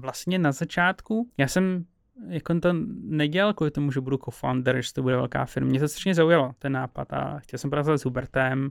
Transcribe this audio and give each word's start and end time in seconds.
Vlastně 0.00 0.38
na 0.38 0.52
začátku, 0.52 1.30
já 1.38 1.48
jsem 1.48 1.84
jako 2.28 2.60
to 2.60 2.68
nedělal 3.02 3.54
kvůli 3.54 3.70
tomu, 3.70 3.92
že 3.92 4.00
budu 4.00 4.16
co-founder, 4.16 4.82
že 4.82 4.92
to 4.92 5.02
bude 5.02 5.16
velká 5.16 5.44
firma. 5.44 5.68
Mě 5.68 5.80
to 5.80 5.88
strašně 5.88 6.14
zaujalo, 6.14 6.52
ten 6.58 6.72
nápad 6.72 7.12
a 7.12 7.38
chtěl 7.38 7.58
jsem 7.58 7.70
pracovat 7.70 7.98
s 7.98 8.04
Hubertem, 8.04 8.70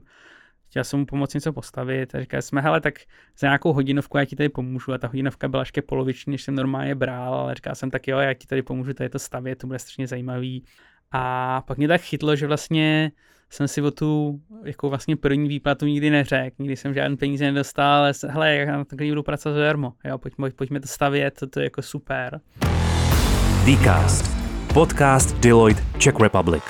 chtěl 0.68 0.84
jsem 0.84 0.98
mu 0.98 1.06
pomoct 1.06 1.34
něco 1.34 1.52
postavit 1.52 2.14
a 2.14 2.20
říkali 2.20 2.42
jsme, 2.42 2.60
hele, 2.60 2.80
tak 2.80 2.94
za 3.38 3.46
nějakou 3.46 3.72
hodinovku 3.72 4.18
já 4.18 4.24
ti 4.24 4.36
tady 4.36 4.48
pomůžu 4.48 4.92
a 4.92 4.98
ta 4.98 5.06
hodinovka 5.06 5.48
byla 5.48 5.62
ještě 5.62 5.82
poloviční, 5.82 6.30
než 6.30 6.42
jsem 6.42 6.54
normálně 6.54 6.94
bral, 6.94 7.34
ale 7.34 7.54
říkal 7.54 7.74
jsem 7.74 7.90
tak 7.90 8.08
jo, 8.08 8.18
já 8.18 8.34
ti 8.34 8.46
tady 8.46 8.62
pomůžu 8.62 8.94
tady 8.94 9.10
to 9.10 9.18
stavět, 9.18 9.56
to 9.56 9.66
bude 9.66 9.78
strašně 9.78 10.06
zajímavý. 10.06 10.64
A 11.10 11.62
pak 11.66 11.78
mě 11.78 11.88
tak 11.88 12.00
chytlo, 12.00 12.36
že 12.36 12.46
vlastně 12.46 13.12
jsem 13.50 13.68
si 13.68 13.82
o 13.82 13.90
tu 13.90 14.40
jako 14.64 14.88
vlastně 14.88 15.16
první 15.16 15.48
výplatu 15.48 15.86
nikdy 15.86 16.10
neřekl, 16.10 16.56
nikdy 16.58 16.76
jsem 16.76 16.94
žádný 16.94 17.16
peníze 17.16 17.44
nedostal, 17.44 17.94
ale 17.94 18.12
hele, 18.28 18.54
jak 18.54 18.68
na 18.68 18.84
takový 18.84 19.08
budu 19.08 19.22
pracovat 19.22 19.54
zadarmo, 19.54 19.92
jo, 20.04 20.18
pojďme, 20.18 20.50
pojďme 20.50 20.80
to 20.80 20.88
stavět, 20.88 21.34
to, 21.40 21.46
to 21.46 21.60
je 21.60 21.64
jako 21.64 21.82
super. 21.82 22.40
Dcast, 23.64 24.36
podcast 24.74 25.38
Deloitte 25.38 25.82
Czech 25.98 26.20
Republic. 26.20 26.62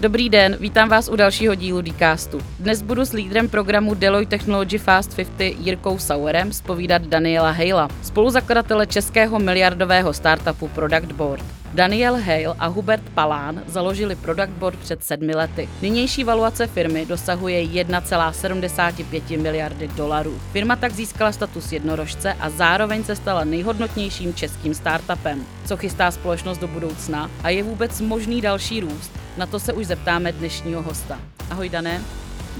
Dobrý 0.00 0.30
den, 0.30 0.56
vítám 0.60 0.88
vás 0.88 1.08
u 1.08 1.16
dalšího 1.16 1.54
dílu 1.54 1.82
Dcastu. 1.82 2.40
Dnes 2.60 2.82
budu 2.82 3.04
s 3.04 3.12
lídrem 3.12 3.48
programu 3.48 3.94
Deloitte 3.94 4.38
Technology 4.38 4.78
Fast 4.78 5.16
50 5.16 5.40
Jirkou 5.40 5.98
Sauerem 5.98 6.52
spovídat 6.52 7.02
Daniela 7.02 7.50
Hejla, 7.50 7.88
spoluzakladatele 8.02 8.86
českého 8.86 9.38
miliardového 9.38 10.12
startupu 10.12 10.68
Product 10.68 11.12
Board. 11.12 11.63
Daniel 11.74 12.14
Hale 12.14 12.54
a 12.58 12.66
Hubert 12.66 13.02
Palán 13.14 13.62
založili 13.66 14.16
Product 14.16 14.48
Board 14.58 14.78
před 14.78 15.04
sedmi 15.04 15.34
lety. 15.34 15.68
Nynější 15.82 16.24
valuace 16.24 16.66
firmy 16.66 17.06
dosahuje 17.06 17.62
1,75 17.62 19.42
miliardy 19.42 19.88
dolarů. 19.88 20.38
Firma 20.52 20.76
tak 20.76 20.92
získala 20.92 21.32
status 21.32 21.72
jednorožce 21.72 22.32
a 22.32 22.50
zároveň 22.50 23.04
se 23.04 23.16
stala 23.16 23.44
nejhodnotnějším 23.44 24.34
českým 24.34 24.74
startupem. 24.74 25.46
Co 25.64 25.76
chystá 25.76 26.10
společnost 26.10 26.58
do 26.58 26.68
budoucna 26.68 27.30
a 27.42 27.48
je 27.48 27.62
vůbec 27.62 28.00
možný 28.00 28.40
další 28.40 28.80
růst? 28.80 29.12
Na 29.36 29.46
to 29.46 29.58
se 29.60 29.72
už 29.72 29.86
zeptáme 29.86 30.32
dnešního 30.32 30.82
hosta. 30.82 31.18
Ahoj 31.50 31.68
Dané. 31.68 32.00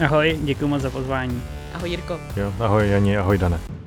Ahoj, 0.04 0.38
děkuji 0.42 0.66
moc 0.66 0.82
za 0.82 0.90
pozvání. 0.90 1.42
Ahoj 1.74 1.90
Jirko. 1.90 2.20
Jo, 2.36 2.52
ahoj 2.60 2.88
Jani, 2.88 3.16
ahoj 3.16 3.38
Dane. 3.38 3.83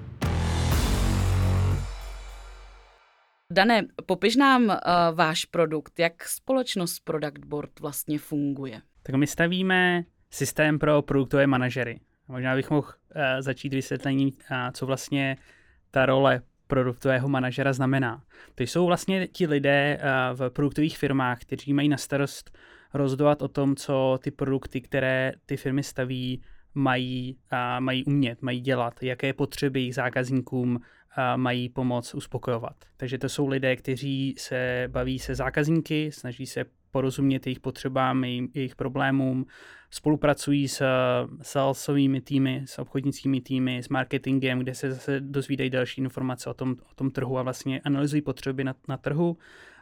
Dané, 3.58 3.88
popiš 4.06 4.36
nám 4.36 4.64
uh, 4.64 4.76
váš 5.14 5.46
produkt, 5.46 6.00
jak 6.00 6.28
společnost 6.28 7.00
Product 7.00 7.46
Board 7.46 7.80
vlastně 7.80 8.20
funguje. 8.20 8.82
Tak 9.04 9.16
my 9.16 9.28
stavíme 9.28 10.04
systém 10.30 10.80
pro 10.80 11.02
produktové 11.02 11.48
manažery. 11.48 12.00
Možná 12.28 12.56
bych 12.56 12.70
mohl 12.70 12.88
uh, 12.88 13.22
začít 13.40 13.74
vysvětlením, 13.74 14.28
uh, 14.28 14.58
co 14.72 14.86
vlastně 14.86 15.38
ta 15.92 16.06
role 16.06 16.42
produktového 16.68 17.30
manažera 17.30 17.74
znamená. 17.74 18.24
To 18.56 18.64
jsou 18.64 18.86
vlastně 18.86 19.28
ti 19.28 19.48
lidé 19.48 20.00
uh, 20.00 20.38
v 20.38 20.50
produktových 20.50 20.98
firmách, 20.98 21.40
kteří 21.40 21.74
mají 21.74 21.90
na 21.90 21.98
starost 21.98 22.58
rozhodovat 22.94 23.42
o 23.42 23.48
tom, 23.48 23.76
co 23.76 24.20
ty 24.24 24.32
produkty, 24.32 24.82
které 24.82 25.34
ty 25.46 25.58
firmy 25.58 25.84
staví, 25.84 26.42
mají, 26.78 27.38
a 27.52 27.80
mají 27.80 28.06
umět, 28.06 28.42
mají 28.42 28.62
dělat, 28.62 29.04
jaké 29.04 29.34
potřeby 29.34 29.80
jejich 29.80 29.96
zákazníkům 29.96 30.80
a 31.16 31.38
mají 31.38 31.70
pomoc 31.70 32.14
uspokojovat. 32.14 32.76
Takže 32.98 33.18
to 33.18 33.30
jsou 33.30 33.48
lidé, 33.48 33.76
kteří 33.76 34.36
se 34.38 34.88
baví 34.92 35.20
se 35.20 35.36
zákazníky, 35.36 36.12
snaží 36.12 36.46
se 36.46 36.66
porozumět 36.92 37.48
jejich 37.48 37.60
potřebám, 37.60 38.24
jejich 38.24 38.76
problémům, 38.76 39.46
spolupracují 39.92 40.68
s 40.68 40.84
salesovými 41.42 42.22
týmy, 42.22 42.64
s 42.66 42.80
obchodnickými 42.80 43.42
týmy, 43.42 43.78
s 43.78 43.90
marketingem, 43.90 44.60
kde 44.60 44.76
se 44.76 44.92
zase 44.92 45.20
dozvídají 45.20 45.70
další 45.70 46.02
informace 46.02 46.50
o 46.50 46.54
tom, 46.54 46.76
o 46.92 46.96
tom 46.96 47.12
trhu 47.12 47.38
a 47.38 47.44
vlastně 47.44 47.82
analyzují 47.82 48.22
potřeby 48.22 48.64
na, 48.64 48.76
na 48.88 48.98
trhu 48.98 49.38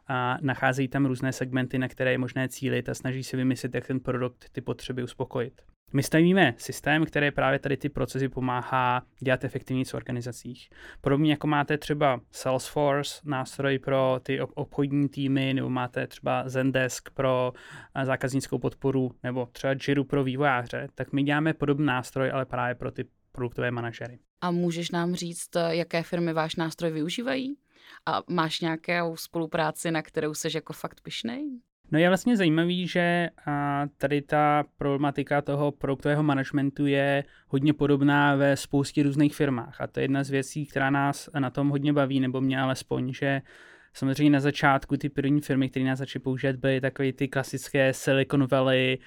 a 0.07 0.37
nacházejí 0.41 0.87
tam 0.87 1.05
různé 1.05 1.33
segmenty, 1.33 1.77
na 1.77 1.87
které 1.87 2.11
je 2.11 2.17
možné 2.17 2.49
cílit 2.49 2.89
a 2.89 2.93
snaží 2.93 3.23
se 3.23 3.37
vymyslet, 3.37 3.75
jak 3.75 3.87
ten 3.87 3.99
produkt 3.99 4.49
ty 4.51 4.61
potřeby 4.61 5.03
uspokojit. 5.03 5.61
My 5.95 6.03
stavíme 6.03 6.53
systém, 6.57 7.05
který 7.05 7.31
právě 7.31 7.59
tady 7.59 7.77
ty 7.77 7.89
procesy 7.89 8.29
pomáhá 8.29 9.03
dělat 9.19 9.43
efektivněji 9.43 9.85
v 9.85 9.93
organizacích. 9.93 10.69
Podobně 11.01 11.31
jako 11.31 11.47
máte 11.47 11.77
třeba 11.77 12.21
Salesforce, 12.31 13.21
nástroj 13.25 13.79
pro 13.79 14.19
ty 14.23 14.41
obchodní 14.41 15.09
týmy, 15.09 15.53
nebo 15.53 15.69
máte 15.69 16.07
třeba 16.07 16.49
Zendesk 16.49 17.09
pro 17.09 17.53
eh, 17.95 18.05
zákaznickou 18.05 18.57
podporu, 18.57 19.11
nebo 19.23 19.45
třeba 19.51 19.73
Jira 19.87 20.03
pro 20.03 20.23
vývojáře, 20.23 20.87
tak 20.95 21.13
my 21.13 21.23
děláme 21.23 21.53
podobný 21.53 21.85
nástroj, 21.85 22.31
ale 22.31 22.45
právě 22.45 22.75
pro 22.75 22.91
ty 22.91 23.05
produktové 23.31 23.71
manažery. 23.71 24.19
A 24.41 24.51
můžeš 24.51 24.91
nám 24.91 25.15
říct, 25.15 25.55
eh, 25.55 25.75
jaké 25.75 26.03
firmy 26.03 26.33
váš 26.33 26.55
nástroj 26.55 26.91
využívají? 26.91 27.55
A 28.05 28.21
máš 28.29 28.61
nějakou 28.61 29.15
spolupráci, 29.15 29.91
na 29.91 30.01
kterou 30.01 30.33
jsi 30.33 30.47
jako 30.55 30.73
fakt 30.73 31.01
pišnej? 31.01 31.43
No 31.91 31.99
je 31.99 32.07
vlastně 32.07 32.37
zajímavý, 32.37 32.87
že 32.87 33.29
tady 33.97 34.21
ta 34.21 34.63
problematika 34.77 35.41
toho 35.41 35.71
produktového 35.71 36.23
managementu 36.23 36.85
je 36.85 37.23
hodně 37.47 37.73
podobná 37.73 38.35
ve 38.35 38.57
spoustě 38.57 39.03
různých 39.03 39.35
firmách. 39.35 39.81
A 39.81 39.87
to 39.87 39.99
je 39.99 40.03
jedna 40.03 40.23
z 40.23 40.29
věcí, 40.29 40.65
která 40.65 40.89
nás 40.89 41.29
na 41.39 41.49
tom 41.49 41.69
hodně 41.69 41.93
baví, 41.93 42.19
nebo 42.19 42.41
mě 42.41 42.59
alespoň, 42.59 43.13
že 43.13 43.41
samozřejmě 43.93 44.29
na 44.29 44.39
začátku 44.39 44.97
ty 44.97 45.09
první 45.09 45.41
firmy, 45.41 45.69
které 45.69 45.85
nás 45.85 45.99
začaly 45.99 46.23
používat, 46.23 46.55
byly 46.55 46.81
takové 46.81 47.13
ty 47.13 47.27
klasické 47.27 47.93
Silicon 47.93 48.47
Valley 48.47 48.97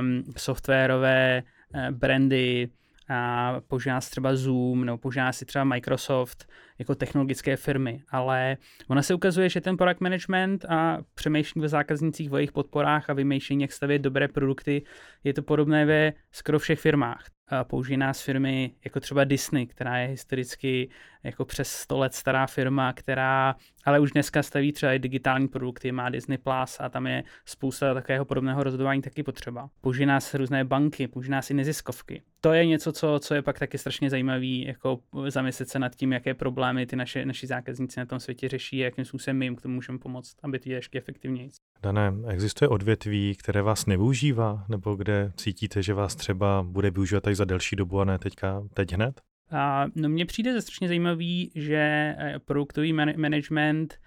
um, 0.00 0.22
softwarové 0.36 1.42
uh, 1.74 1.90
brandy, 1.90 2.68
a 3.08 3.60
si 4.00 4.10
třeba 4.10 4.36
Zoom 4.36 4.84
nebo 4.84 4.98
používá 4.98 5.32
si 5.32 5.44
třeba 5.44 5.64
Microsoft 5.64 6.48
jako 6.78 6.94
technologické 6.94 7.56
firmy, 7.56 8.02
ale 8.10 8.56
ona 8.88 9.02
se 9.02 9.14
ukazuje, 9.14 9.48
že 9.48 9.60
ten 9.60 9.76
product 9.76 10.00
management 10.00 10.64
a 10.64 10.98
přemýšlení 11.14 11.62
ve 11.62 11.68
zákaznicích, 11.68 12.32
o 12.32 12.36
jejich 12.36 12.52
podporách 12.52 13.10
a 13.10 13.12
vymýšlení, 13.12 13.62
jak 13.62 13.72
stavět 13.72 13.98
dobré 13.98 14.28
produkty, 14.28 14.82
je 15.24 15.34
to 15.34 15.42
podobné 15.42 15.84
ve 15.84 16.12
skoro 16.32 16.58
všech 16.58 16.80
firmách. 16.80 17.24
Použijí 17.62 17.96
nás 17.96 18.22
firmy 18.22 18.74
jako 18.84 19.00
třeba 19.00 19.24
Disney, 19.24 19.66
která 19.66 19.98
je 19.98 20.08
historicky 20.08 20.90
jako 21.22 21.44
přes 21.44 21.72
100 21.72 21.98
let 21.98 22.14
stará 22.14 22.46
firma, 22.46 22.92
která 22.92 23.54
ale 23.84 24.00
už 24.00 24.10
dneska 24.10 24.42
staví 24.42 24.72
třeba 24.72 24.92
i 24.92 24.98
digitální 24.98 25.48
produkty, 25.48 25.92
má 25.92 26.10
Disney 26.10 26.38
Plus 26.38 26.76
a 26.80 26.88
tam 26.88 27.06
je 27.06 27.22
spousta 27.44 27.94
takového 27.94 28.24
podobného 28.24 28.62
rozhodování 28.62 29.02
taky 29.02 29.22
potřeba. 29.22 29.70
Použijí 29.80 30.06
nás 30.06 30.34
různé 30.34 30.64
banky, 30.64 31.08
použijí 31.08 31.30
nás 31.30 31.50
i 31.50 31.54
neziskovky. 31.54 32.22
To 32.40 32.52
je 32.52 32.66
něco, 32.66 32.92
co, 32.92 33.18
co 33.22 33.34
je 33.34 33.42
pak 33.42 33.58
taky 33.58 33.78
strašně 33.78 34.10
zajímavé, 34.10 34.46
jako 34.46 34.98
zamyslet 35.28 35.68
se 35.68 35.78
nad 35.78 35.94
tím, 35.94 36.12
jaké 36.12 36.34
problémy 36.34 36.86
ty 36.86 36.96
naše, 36.96 37.26
naši 37.26 37.46
zákazníci 37.46 38.00
na 38.00 38.06
tom 38.06 38.20
světě 38.20 38.48
řeší 38.48 38.82
a 38.82 38.84
jakým 38.84 39.04
způsobem 39.04 39.36
my 39.36 39.46
jim 39.46 39.56
k 39.56 39.62
tomu 39.62 39.74
můžeme 39.74 39.98
pomoct, 39.98 40.36
aby 40.42 40.58
to 40.58 40.68
ještě 40.70 40.98
efektivněji. 40.98 41.50
Dané, 41.82 42.12
existuje 42.28 42.68
odvětví, 42.68 43.36
které 43.36 43.62
vás 43.62 43.86
nevyužívá, 43.86 44.64
nebo 44.68 44.94
kde 44.94 45.32
cítíte, 45.36 45.82
že 45.82 45.94
vás 45.94 46.14
třeba 46.14 46.62
bude 46.62 46.90
využívat 46.90 47.26
i 47.26 47.34
za 47.34 47.44
delší 47.44 47.76
dobu 47.76 48.00
a 48.00 48.04
ne 48.04 48.18
teďka, 48.18 48.62
teď 48.74 48.92
hned? 48.92 49.20
A, 49.52 49.86
no 49.94 50.08
mně 50.08 50.26
přijde 50.26 50.62
strašně 50.62 50.88
zajímavý, 50.88 51.50
že 51.54 52.14
eh, 52.18 52.38
produktový 52.44 52.92
man- 52.92 53.16
management 53.16 53.98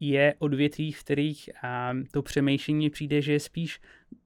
je 0.00 0.34
odvětví, 0.38 0.92
v 0.92 1.04
kterých 1.04 1.50
a, 1.62 1.92
to 2.10 2.22
přemýšlení 2.22 2.90
přijde, 2.90 3.22
že 3.22 3.32
je 3.32 3.40
spíš 3.40 3.80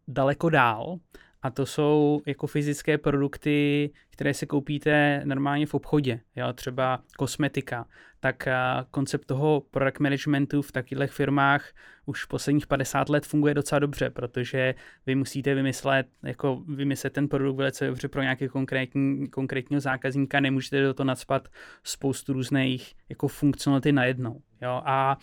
daleko 0.08 0.50
dál. 0.50 0.98
A 1.42 1.50
to 1.50 1.66
jsou 1.66 2.20
jako 2.26 2.46
fyzické 2.46 2.98
produkty, 2.98 3.90
které 4.18 4.34
si 4.34 4.46
koupíte 4.46 5.22
normálně 5.24 5.66
v 5.66 5.74
obchodě, 5.74 6.20
jo, 6.36 6.52
třeba 6.52 7.02
kosmetika, 7.16 7.86
tak 8.20 8.48
koncept 8.90 9.26
toho 9.26 9.62
product 9.70 9.98
managementu 9.98 10.62
v 10.62 10.72
takových 10.72 11.10
firmách 11.10 11.72
už 12.06 12.24
posledních 12.24 12.66
50 12.66 13.08
let 13.08 13.26
funguje 13.26 13.54
docela 13.54 13.78
dobře, 13.78 14.10
protože 14.10 14.74
vy 15.06 15.14
musíte 15.14 15.54
vymyslet, 15.54 16.06
jako 16.22 16.62
vymyslet 16.68 17.12
ten 17.12 17.28
produkt 17.28 17.56
velice 17.56 17.86
dobře 17.86 18.08
pro 18.08 18.22
nějaký 18.22 18.48
konkrétní, 18.48 19.28
konkrétního 19.28 19.80
zákazníka, 19.80 20.40
nemůžete 20.40 20.82
do 20.82 20.94
toho 20.94 21.04
nadspat 21.06 21.48
spoustu 21.82 22.32
různých 22.32 22.94
jako 23.08 23.28
funkcionality 23.28 23.92
najednou. 23.92 24.42
Jo? 24.62 24.82
A 24.84 25.18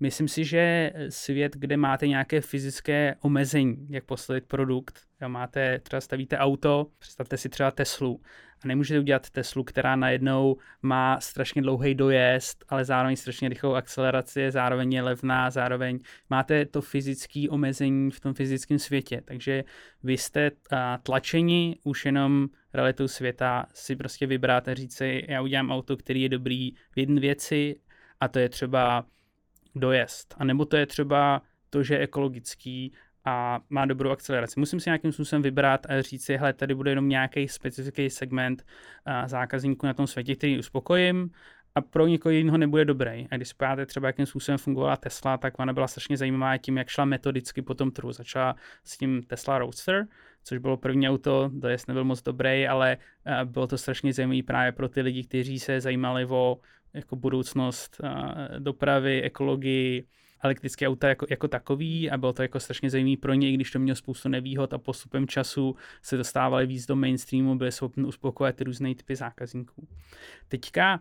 myslím 0.00 0.28
si, 0.28 0.44
že 0.44 0.92
svět, 1.08 1.56
kde 1.56 1.76
máte 1.76 2.08
nějaké 2.08 2.40
fyzické 2.40 3.16
omezení, 3.20 3.86
jak 3.90 4.04
postavit 4.04 4.44
produkt, 4.44 5.00
jo? 5.20 5.28
máte, 5.28 5.78
třeba 5.78 6.00
stavíte 6.00 6.38
auto, 6.38 6.86
představte 6.98 7.36
si 7.36 7.48
třeba 7.48 7.70
Teslu, 7.70 8.20
a 8.64 8.68
nemůžete 8.68 9.00
udělat 9.00 9.30
Teslu, 9.30 9.64
která 9.64 9.96
najednou 9.96 10.56
má 10.82 11.20
strašně 11.20 11.62
dlouhý 11.62 11.94
dojezd, 11.94 12.64
ale 12.68 12.84
zároveň 12.84 13.16
strašně 13.16 13.48
rychlou 13.48 13.74
akceleraci, 13.74 14.50
zároveň 14.50 14.92
je 14.92 15.02
levná, 15.02 15.50
zároveň 15.50 16.00
máte 16.30 16.66
to 16.66 16.80
fyzické 16.80 17.44
omezení 17.50 18.10
v 18.10 18.20
tom 18.20 18.34
fyzickém 18.34 18.78
světě. 18.78 19.22
Takže 19.24 19.64
vy 20.02 20.18
jste 20.18 20.50
tlačeni 21.02 21.76
už 21.84 22.04
jenom 22.04 22.48
realitou 22.74 23.08
světa 23.08 23.66
si 23.74 23.96
prostě 23.96 24.26
vybrat 24.26 24.68
a 24.68 24.74
říct 24.74 24.96
si, 24.96 25.24
já 25.28 25.40
udělám 25.42 25.70
auto, 25.70 25.96
který 25.96 26.22
je 26.22 26.28
dobrý 26.28 26.70
v 26.72 26.96
jedné 26.96 27.20
věci 27.20 27.76
a 28.20 28.28
to 28.28 28.38
je 28.38 28.48
třeba 28.48 29.06
dojezd. 29.74 30.34
A 30.38 30.44
nebo 30.44 30.64
to 30.64 30.76
je 30.76 30.86
třeba 30.86 31.42
to, 31.70 31.82
že 31.82 31.94
je 31.94 32.00
ekologický 32.00 32.92
a 33.28 33.60
má 33.70 33.86
dobrou 33.86 34.10
akceleraci. 34.10 34.60
Musím 34.60 34.80
si 34.80 34.88
nějakým 34.88 35.12
způsobem 35.12 35.42
vybrat 35.42 35.86
a 35.86 36.02
říct 36.02 36.24
si, 36.24 36.36
hele, 36.36 36.52
tady 36.52 36.74
bude 36.74 36.90
jenom 36.90 37.08
nějaký 37.08 37.48
specifický 37.48 38.10
segment 38.10 38.64
zákazníků 39.26 39.86
na 39.86 39.94
tom 39.94 40.06
světě, 40.06 40.36
který 40.36 40.58
uspokojím 40.58 41.30
a 41.74 41.80
pro 41.80 42.06
někoho 42.06 42.32
jiného 42.32 42.58
nebude 42.58 42.84
dobrý. 42.84 43.26
A 43.30 43.36
když 43.36 43.48
spáte 43.48 43.86
třeba, 43.86 44.06
jakým 44.06 44.26
způsobem 44.26 44.58
fungovala 44.58 44.96
Tesla, 44.96 45.36
tak 45.36 45.58
ona 45.58 45.72
byla 45.72 45.88
strašně 45.88 46.16
zajímavá 46.16 46.56
tím, 46.56 46.76
jak 46.76 46.88
šla 46.88 47.04
metodicky 47.04 47.62
po 47.62 47.74
tom 47.74 47.90
trhu. 47.90 48.12
Začala 48.12 48.56
s 48.84 48.98
tím 48.98 49.22
Tesla 49.22 49.58
Roadster, 49.58 50.06
což 50.44 50.58
bylo 50.58 50.76
první 50.76 51.08
auto, 51.08 51.50
to 51.60 51.68
jest 51.68 51.88
nebyl 51.88 52.04
moc 52.04 52.22
dobrý, 52.22 52.68
ale 52.68 52.96
bylo 53.44 53.66
to 53.66 53.78
strašně 53.78 54.12
zajímavé 54.12 54.42
právě 54.42 54.72
pro 54.72 54.88
ty 54.88 55.00
lidi, 55.00 55.24
kteří 55.24 55.58
se 55.58 55.80
zajímali 55.80 56.26
o 56.26 56.58
jako 56.94 57.16
budoucnost 57.16 58.00
dopravy, 58.58 59.22
ekologii, 59.22 60.06
elektrické 60.42 60.88
auta 60.88 61.08
jako, 61.08 61.26
jako 61.30 61.48
takový 61.48 62.10
a 62.10 62.16
bylo 62.16 62.32
to 62.32 62.42
jako 62.42 62.60
strašně 62.60 62.90
zajímavé 62.90 63.16
pro 63.16 63.34
ně, 63.34 63.50
i 63.50 63.54
když 63.54 63.70
to 63.70 63.78
mělo 63.78 63.96
spoustu 63.96 64.28
nevýhod 64.28 64.72
a 64.72 64.78
postupem 64.78 65.26
času 65.26 65.76
se 66.02 66.16
dostávali 66.16 66.66
víc 66.66 66.86
do 66.86 66.96
mainstreamu, 66.96 67.58
byli 67.58 67.72
schopni 67.72 68.04
uspokojit 68.04 68.60
různé 68.60 68.94
typy 68.94 69.16
zákazníků. 69.16 69.88
Teďka 70.48 71.00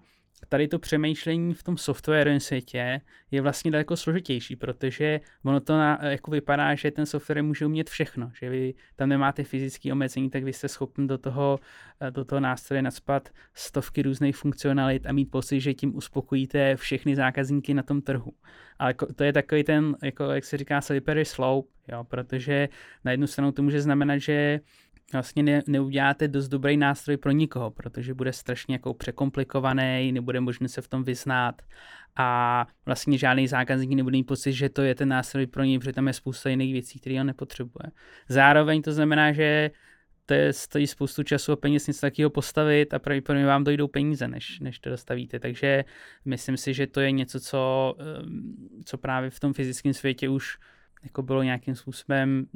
tady 0.49 0.67
to 0.67 0.79
přemýšlení 0.79 1.53
v 1.53 1.63
tom 1.63 1.77
softwarovém 1.77 2.39
světě 2.39 3.01
je 3.31 3.41
vlastně 3.41 3.71
daleko 3.71 3.97
složitější, 3.97 4.55
protože 4.55 5.19
ono 5.45 5.59
to 5.59 5.77
na, 5.77 5.99
jako 6.01 6.31
vypadá, 6.31 6.75
že 6.75 6.91
ten 6.91 7.05
software 7.05 7.43
může 7.43 7.65
umět 7.65 7.89
všechno, 7.89 8.31
že 8.39 8.49
vy 8.49 8.73
tam 8.95 9.09
nemáte 9.09 9.43
fyzické 9.43 9.91
omezení, 9.91 10.29
tak 10.29 10.43
vy 10.43 10.53
jste 10.53 10.67
schopni 10.67 11.07
do 11.07 11.17
toho, 11.17 11.59
do 12.09 12.25
toho 12.25 12.39
nástroje 12.39 12.81
nadspat 12.81 13.29
stovky 13.53 14.01
různých 14.01 14.37
funkcionalit 14.37 15.07
a 15.07 15.11
mít 15.11 15.31
pocit, 15.31 15.59
že 15.59 15.73
tím 15.73 15.95
uspokojíte 15.95 16.75
všechny 16.75 17.15
zákazníky 17.15 17.73
na 17.73 17.83
tom 17.83 18.01
trhu. 18.01 18.33
Ale 18.79 18.93
to 19.15 19.23
je 19.23 19.33
takový 19.33 19.63
ten, 19.63 19.95
jako 20.03 20.23
jak 20.23 20.45
se 20.45 20.57
říká, 20.57 20.81
slippery 20.81 21.25
slope, 21.25 21.69
jo, 21.87 22.03
protože 22.03 22.69
na 23.05 23.11
jednu 23.11 23.27
stranu 23.27 23.51
to 23.51 23.63
může 23.63 23.81
znamenat, 23.81 24.17
že 24.17 24.59
vlastně 25.13 25.43
ne, 25.43 25.61
neuděláte 25.67 26.27
dost 26.27 26.47
dobrý 26.47 26.77
nástroj 26.77 27.17
pro 27.17 27.31
nikoho, 27.31 27.71
protože 27.71 28.13
bude 28.13 28.33
strašně 28.33 28.75
jako 28.75 28.93
překomplikovaný, 28.93 30.11
nebude 30.11 30.39
možné 30.39 30.67
se 30.67 30.81
v 30.81 30.87
tom 30.87 31.03
vyznát 31.03 31.61
a 32.15 32.67
vlastně 32.85 33.17
žádný 33.17 33.47
zákazník 33.47 33.91
nebude 33.91 34.17
mít 34.17 34.23
pocit, 34.23 34.53
že 34.53 34.69
to 34.69 34.81
je 34.81 34.95
ten 34.95 35.09
nástroj 35.09 35.47
pro 35.47 35.63
něj, 35.63 35.79
protože 35.79 35.93
tam 35.93 36.07
je 36.07 36.13
spousta 36.13 36.49
jiných 36.49 36.73
věcí, 36.73 36.99
které 36.99 37.21
on 37.21 37.27
nepotřebuje. 37.27 37.91
Zároveň 38.29 38.81
to 38.81 38.91
znamená, 38.91 39.31
že 39.31 39.71
to 40.25 40.33
je, 40.33 40.53
stojí 40.53 40.87
spoustu 40.87 41.23
času 41.23 41.51
a 41.51 41.55
peněz 41.55 41.87
něco 41.87 42.01
takového 42.01 42.29
postavit 42.29 42.93
a 42.93 42.99
pravděpodobně 42.99 43.45
vám 43.45 43.63
dojdou 43.63 43.87
peníze, 43.87 44.27
než, 44.27 44.59
než 44.59 44.79
to 44.79 44.89
dostavíte. 44.89 45.39
Takže 45.39 45.85
myslím 46.25 46.57
si, 46.57 46.73
že 46.73 46.87
to 46.87 46.99
je 46.99 47.11
něco, 47.11 47.39
co, 47.39 47.95
ehm, 47.99 48.55
co 48.85 48.97
právě 48.97 49.29
v 49.29 49.39
tom 49.39 49.53
fyzickém 49.53 49.93
světě 49.93 50.29
už 50.29 50.57
jako 51.03 51.21
bylo 51.21 51.43
nějakým 51.43 51.75
způsobem 51.75 52.47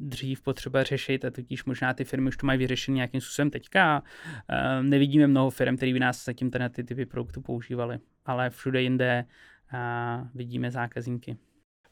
dřív 0.00 0.42
potřeba 0.42 0.82
řešit 0.82 1.24
a 1.24 1.30
tudíž 1.30 1.64
možná 1.64 1.94
ty 1.94 2.04
firmy 2.04 2.28
už 2.28 2.36
to 2.36 2.46
mají 2.46 2.58
vyřešené 2.58 2.96
nějakým 2.96 3.20
způsobem 3.20 3.50
teďka. 3.50 4.02
Uh, 4.02 4.86
nevidíme 4.86 5.26
mnoho 5.26 5.50
firm, 5.50 5.76
které 5.76 5.92
by 5.92 6.00
nás 6.00 6.24
zatím 6.24 6.50
na 6.58 6.68
ty 6.68 6.84
typy 6.84 7.06
produktů 7.06 7.40
používali, 7.40 7.98
ale 8.26 8.50
všude 8.50 8.82
jinde 8.82 9.24
uh, 9.72 10.28
vidíme 10.34 10.70
zákazníky. 10.70 11.36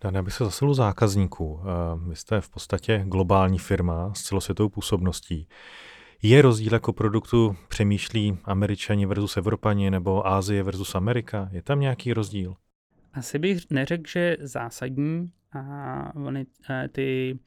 Dane, 0.01 0.19
aby 0.19 0.31
se 0.31 0.45
zasil 0.45 0.75
zákazníků. 0.75 1.61
Vy 2.09 2.17
jste 2.17 2.41
v 2.41 2.51
podstatě 2.51 3.05
globální 3.07 3.59
firma 3.59 4.15
s 4.15 4.23
celosvětovou 4.23 4.69
působností. 4.69 5.49
Je 6.23 6.43
rozdíl 6.43 6.73
jako 6.73 6.93
produktu 6.93 7.57
přemýšlí 7.69 8.39
američani 8.45 9.07
versus 9.07 9.37
Evropani 9.37 9.91
nebo 9.91 10.27
Ázie 10.27 10.63
versus 10.63 10.95
Amerika? 10.95 11.49
Je 11.53 11.63
tam 11.63 11.81
nějaký 11.81 12.13
rozdíl? 12.13 12.55
Asi 13.13 13.39
bych 13.39 13.71
neřekl, 13.71 14.03
že 14.09 14.37
zásadní 14.41 15.31
a 15.55 16.13
oni 16.15 16.47
uh, 16.71 16.89
ty, 16.93 17.39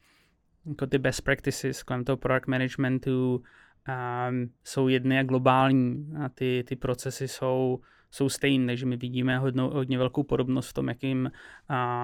jako 0.66 0.86
ty 0.86 0.98
best 0.98 1.20
practices 1.20 1.82
kolem 1.82 2.04
toho 2.04 2.16
product 2.16 2.46
managementu 2.46 3.42
um, 3.88 4.50
jsou 4.64 4.88
jedny 4.88 5.18
a 5.18 5.22
globální 5.22 6.12
a 6.24 6.28
ty, 6.28 6.64
ty 6.66 6.76
procesy 6.76 7.28
jsou, 7.28 7.80
jsou 8.10 8.28
stejné, 8.28 8.66
takže 8.66 8.86
my 8.86 8.96
vidíme 8.96 9.38
hodně, 9.38 9.62
hodně 9.62 9.98
velkou 9.98 10.22
podobnost 10.22 10.68
v 10.68 10.72
tom, 10.72 10.88
jakým 10.88 11.30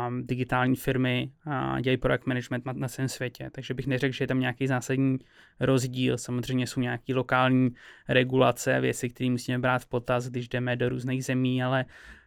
um, 0.06 0.26
digitální 0.26 0.76
firmy 0.76 1.32
uh, 1.46 1.80
dělají 1.80 1.96
product 1.96 2.26
management 2.26 2.64
na, 2.64 2.72
na 2.72 2.88
celém 2.88 3.08
světě. 3.08 3.50
Takže 3.52 3.74
bych 3.74 3.86
neřekl, 3.86 4.14
že 4.14 4.24
je 4.24 4.28
tam 4.28 4.40
nějaký 4.40 4.66
zásadní 4.66 5.18
rozdíl. 5.60 6.18
Samozřejmě 6.18 6.66
jsou 6.66 6.80
nějaké 6.80 7.14
lokální 7.14 7.70
regulace, 8.08 8.80
věci, 8.80 9.10
které 9.10 9.30
musíme 9.30 9.58
brát 9.58 9.82
v 9.82 9.86
potaz, 9.86 10.28
když 10.28 10.48
jdeme 10.48 10.76
do 10.76 10.88
různých 10.88 11.24
zemí, 11.24 11.62
ale 11.62 11.84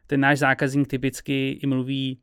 ten 0.07 0.19
náš 0.19 0.39
zákazník 0.39 0.87
typicky 0.87 1.51
i 1.51 1.67
mluví 1.67 2.19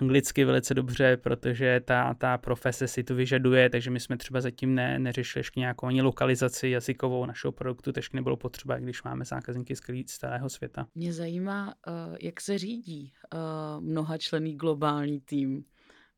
anglicky 0.00 0.44
velice 0.44 0.74
dobře, 0.74 1.16
protože 1.16 1.80
ta, 1.84 2.14
ta 2.14 2.38
profese 2.38 2.88
si 2.88 3.04
to 3.04 3.14
vyžaduje, 3.14 3.70
takže 3.70 3.90
my 3.90 4.00
jsme 4.00 4.16
třeba 4.16 4.40
zatím 4.40 4.74
ne, 4.74 4.98
neřešili 4.98 5.40
ještě 5.40 5.60
nějakou 5.60 5.86
ani 5.86 6.02
lokalizaci 6.02 6.68
jazykovou 6.68 7.26
našeho 7.26 7.52
produktu, 7.52 7.92
takže 7.92 8.08
nebylo 8.12 8.36
potřeba, 8.36 8.78
když 8.78 9.02
máme 9.02 9.24
zákazníky 9.24 9.76
z 9.76 9.80
celého 10.06 10.48
světa. 10.48 10.86
Mě 10.94 11.12
zajímá, 11.12 11.74
eh, 11.86 12.16
jak 12.22 12.40
se 12.40 12.58
řídí 12.58 13.12
eh, 13.34 13.38
mnoha 13.80 14.18
člený 14.18 14.56
globální 14.56 15.20
tým 15.20 15.64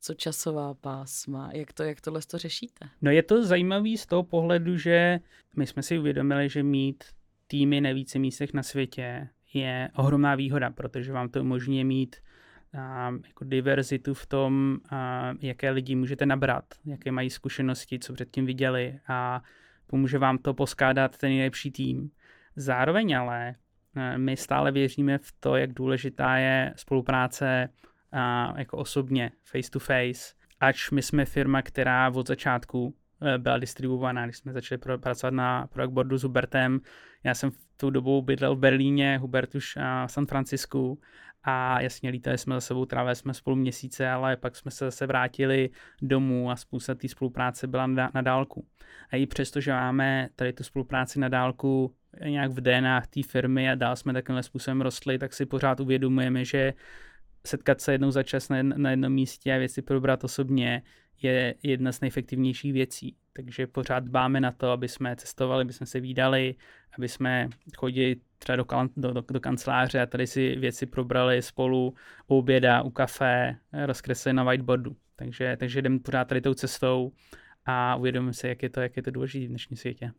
co 0.00 0.14
časová 0.14 0.74
pásma, 0.74 1.50
jak 1.52 1.72
to, 1.72 1.82
jak 1.82 2.00
tohle 2.00 2.20
to 2.30 2.38
řešíte? 2.38 2.88
No 3.02 3.10
je 3.10 3.22
to 3.22 3.46
zajímavý 3.46 3.98
z 3.98 4.06
toho 4.06 4.22
pohledu, 4.22 4.76
že 4.76 5.20
my 5.56 5.66
jsme 5.66 5.82
si 5.82 5.98
uvědomili, 5.98 6.48
že 6.48 6.62
mít 6.62 7.04
týmy 7.46 7.80
na 7.80 7.92
více 7.92 8.18
místech 8.18 8.54
na 8.54 8.62
světě 8.62 9.28
je 9.54 9.90
ohromná 9.96 10.34
výhoda, 10.34 10.70
protože 10.70 11.12
vám 11.12 11.28
to 11.28 11.40
umožňuje 11.40 11.84
mít 11.84 12.16
a, 12.78 13.12
jako 13.26 13.44
diverzitu 13.44 14.14
v 14.14 14.26
tom, 14.26 14.78
a, 14.90 15.32
jaké 15.40 15.70
lidi 15.70 15.94
můžete 15.94 16.26
nabrat, 16.26 16.64
jaké 16.84 17.12
mají 17.12 17.30
zkušenosti, 17.30 17.98
co 17.98 18.12
předtím 18.12 18.46
viděli 18.46 19.00
a 19.08 19.42
pomůže 19.86 20.18
vám 20.18 20.38
to 20.38 20.54
poskádat 20.54 21.18
ten 21.18 21.30
nejlepší 21.30 21.70
tým. 21.70 22.10
Zároveň 22.56 23.16
ale 23.16 23.54
my 24.16 24.36
stále 24.36 24.72
věříme 24.72 25.18
v 25.18 25.32
to, 25.40 25.56
jak 25.56 25.72
důležitá 25.72 26.36
je 26.36 26.72
spolupráce 26.76 27.68
a, 28.12 28.54
jako 28.58 28.76
osobně, 28.76 29.32
face 29.44 29.70
to 29.70 29.78
face. 29.78 30.34
Ač 30.60 30.90
my 30.90 31.02
jsme 31.02 31.24
firma, 31.24 31.62
která 31.62 32.10
od 32.10 32.26
začátku 32.26 32.94
e, 33.22 33.38
byla 33.38 33.58
distribuovaná, 33.58 34.24
když 34.24 34.36
jsme 34.36 34.52
začali 34.52 34.78
pracovat 34.78 35.34
na 35.34 35.66
product 35.66 35.94
boardu 35.94 36.18
s 36.18 36.22
Hubertem. 36.22 36.80
Já 37.24 37.34
jsem 37.34 37.50
v 37.50 37.56
tu 37.76 37.90
dobu 37.90 38.22
bydlel 38.22 38.56
v 38.56 38.58
Berlíně, 38.58 39.18
Hubert 39.18 39.54
už 39.54 39.76
v 40.06 40.12
San 40.12 40.26
Francisku 40.26 41.00
a 41.44 41.80
jasně 41.80 42.10
lítali 42.10 42.38
jsme 42.38 42.54
za 42.54 42.60
sebou, 42.60 42.84
trávili 42.84 43.16
jsme 43.16 43.34
spolu 43.34 43.56
měsíce, 43.56 44.10
ale 44.10 44.36
pak 44.36 44.56
jsme 44.56 44.70
se 44.70 44.84
zase 44.84 45.06
vrátili 45.06 45.70
domů 46.02 46.50
a 46.50 46.56
spousta 46.56 46.94
té 46.94 47.08
spolupráce 47.08 47.66
byla 47.66 47.86
na, 47.86 48.10
na 48.14 48.22
dálku. 48.22 48.66
A 49.10 49.16
i 49.16 49.26
přesto, 49.26 49.60
že 49.60 49.72
máme 49.72 50.28
tady 50.36 50.52
tu 50.52 50.64
spolupráci 50.64 51.18
na 51.18 51.28
dálku 51.28 51.94
nějak 52.24 52.50
v 52.50 52.60
DNA 52.60 53.00
té 53.00 53.22
firmy 53.22 53.70
a 53.70 53.74
dál 53.74 53.96
jsme 53.96 54.12
takovým 54.12 54.42
způsobem 54.42 54.80
rostli, 54.80 55.18
tak 55.18 55.32
si 55.34 55.46
pořád 55.46 55.80
uvědomujeme, 55.80 56.44
že 56.44 56.74
setkat 57.46 57.80
se 57.80 57.92
jednou 57.92 58.10
za 58.10 58.22
čas 58.22 58.48
na, 58.48 58.56
jedno, 58.56 58.78
na 58.78 58.90
jednom 58.90 59.12
místě 59.12 59.54
a 59.54 59.58
věci 59.58 59.82
probrat 59.82 60.24
osobně 60.24 60.82
je 61.22 61.54
jedna 61.62 61.92
z 61.92 62.00
nejefektivnějších 62.00 62.72
věcí. 62.72 63.16
Takže 63.32 63.66
pořád 63.66 64.04
dbáme 64.04 64.40
na 64.40 64.52
to, 64.52 64.70
aby 64.70 64.88
jsme 64.88 65.16
cestovali, 65.16 65.62
aby 65.62 65.72
jsme 65.72 65.86
se 65.86 66.00
výdali, 66.00 66.54
aby 66.98 67.08
jsme 67.08 67.48
chodili 67.76 68.16
třeba 68.38 68.56
do, 68.56 68.64
do, 68.96 69.12
do, 69.12 69.24
do 69.30 69.40
kanceláře 69.40 70.00
a 70.00 70.06
tady 70.06 70.26
si 70.26 70.56
věci 70.56 70.86
probrali 70.86 71.42
spolu 71.42 71.94
u 72.26 72.38
oběda, 72.38 72.82
u 72.82 72.90
kafe, 72.90 73.56
rozkreslili 73.84 74.34
na 74.34 74.44
whiteboardu. 74.44 74.96
Takže, 75.16 75.56
takže 75.56 75.82
jdeme 75.82 75.98
pořád 75.98 76.24
tady 76.24 76.40
tou 76.40 76.54
cestou 76.54 77.12
a 77.66 77.96
uvědomíme 77.96 78.32
si, 78.32 78.48
jak 78.48 78.62
je 78.62 78.70
to, 78.70 78.80
jak 78.80 78.96
je 78.96 79.02
to 79.02 79.10
důležité 79.10 79.46
v 79.46 79.48
dnešním 79.48 79.76
světě. 79.76 80.12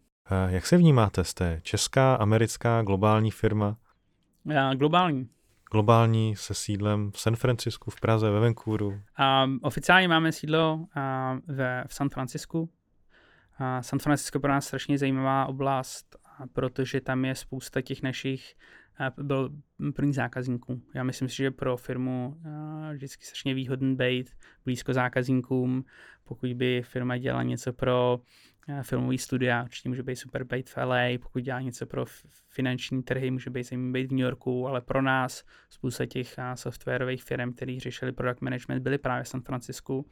Jak 0.48 0.66
se 0.66 0.78
vnímáte? 0.78 1.24
Jste 1.24 1.60
česká, 1.64 2.16
americká, 2.16 2.82
globální 2.82 3.32
firma? 3.32 3.78
Já, 4.46 4.74
globální. 4.74 5.30
Globální 5.72 6.36
se 6.36 6.54
sídlem 6.54 7.12
v 7.12 7.20
San 7.20 7.36
Francisku, 7.36 7.92
v 7.92 8.00
Praze, 8.00 8.30
ve 8.30 8.40
Vancouveru? 8.40 8.88
Um, 8.88 9.60
oficiálně 9.62 10.08
máme 10.08 10.32
sídlo 10.32 10.76
uh, 10.76 11.56
ve, 11.56 11.84
v 11.88 11.94
San 11.94 12.10
Francisku. 12.10 12.62
Uh, 12.62 12.68
San 13.82 14.00
Francisco 14.00 14.40
pro 14.40 14.52
nás 14.52 14.66
strašně 14.68 14.98
zajímavá 14.98 15.46
oblast 15.46 16.20
protože 16.54 17.02
tam 17.02 17.26
je 17.26 17.36
spousta 17.36 17.82
těch 17.82 18.02
našich 18.02 18.56
byl 19.22 19.50
první 19.96 20.14
zákazníků. 20.14 20.82
Já 20.94 21.04
myslím 21.04 21.30
si, 21.30 21.36
že 21.36 21.52
pro 21.52 21.78
firmu 21.78 22.42
vždycky 22.94 23.26
strašně 23.26 23.54
výhodný 23.54 23.96
být 23.96 24.30
blízko 24.66 24.94
zákazníkům. 24.94 25.86
Pokud 26.24 26.54
by 26.54 26.82
firma 26.82 27.18
dělala 27.18 27.44
něco 27.44 27.74
pro 27.74 28.20
filmový 28.82 29.18
studia, 29.18 29.64
určitě 29.64 29.90
může 29.90 30.04
být 30.04 30.16
super 30.16 30.44
být 30.44 30.70
v 30.70 30.78
LA, 30.78 31.18
pokud 31.22 31.40
dělá 31.40 31.62
něco 31.62 31.86
pro 31.86 32.06
finanční 32.48 33.04
trhy, 33.04 33.32
může 33.32 33.50
být 33.50 33.64
zajímavý 33.64 33.92
být 33.94 34.08
v 34.08 34.12
New 34.12 34.20
Yorku, 34.20 34.68
ale 34.68 34.82
pro 34.82 35.02
nás 35.02 35.44
spousta 35.70 36.06
těch 36.06 36.36
softwarových 36.56 37.24
firm, 37.24 37.54
které 37.54 37.78
řešili 37.80 38.12
product 38.12 38.42
management, 38.42 38.84
byly 38.84 38.98
právě 38.98 39.24
v 39.24 39.28
San 39.28 39.42
Francisku, 39.42 40.06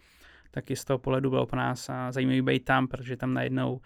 taky 0.51 0.75
z 0.75 0.85
toho 0.85 0.99
pohledu 0.99 1.29
bylo 1.29 1.45
pro 1.45 1.57
nás 1.57 1.89
zajímavý 2.09 2.41
být 2.41 2.65
tam, 2.65 2.87
protože 2.87 3.17
tam 3.17 3.33
najednou 3.33 3.81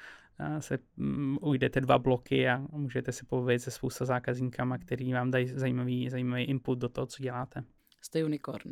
se 0.59 0.79
mm, 0.97 1.37
ujdete 1.41 1.81
dva 1.81 1.99
bloky 1.99 2.49
a 2.49 2.57
můžete 2.71 3.11
si 3.11 3.25
povědět 3.25 3.59
se 3.59 3.71
spousta 3.71 4.05
zákazníkama, 4.05 4.77
který 4.77 5.13
vám 5.13 5.31
dají 5.31 5.47
zajímavý, 5.47 6.09
zajímavý 6.09 6.43
input 6.43 6.79
do 6.79 6.89
toho, 6.89 7.07
co 7.07 7.23
děláte. 7.23 7.63
Jste 8.01 8.23
unicorn. 8.23 8.71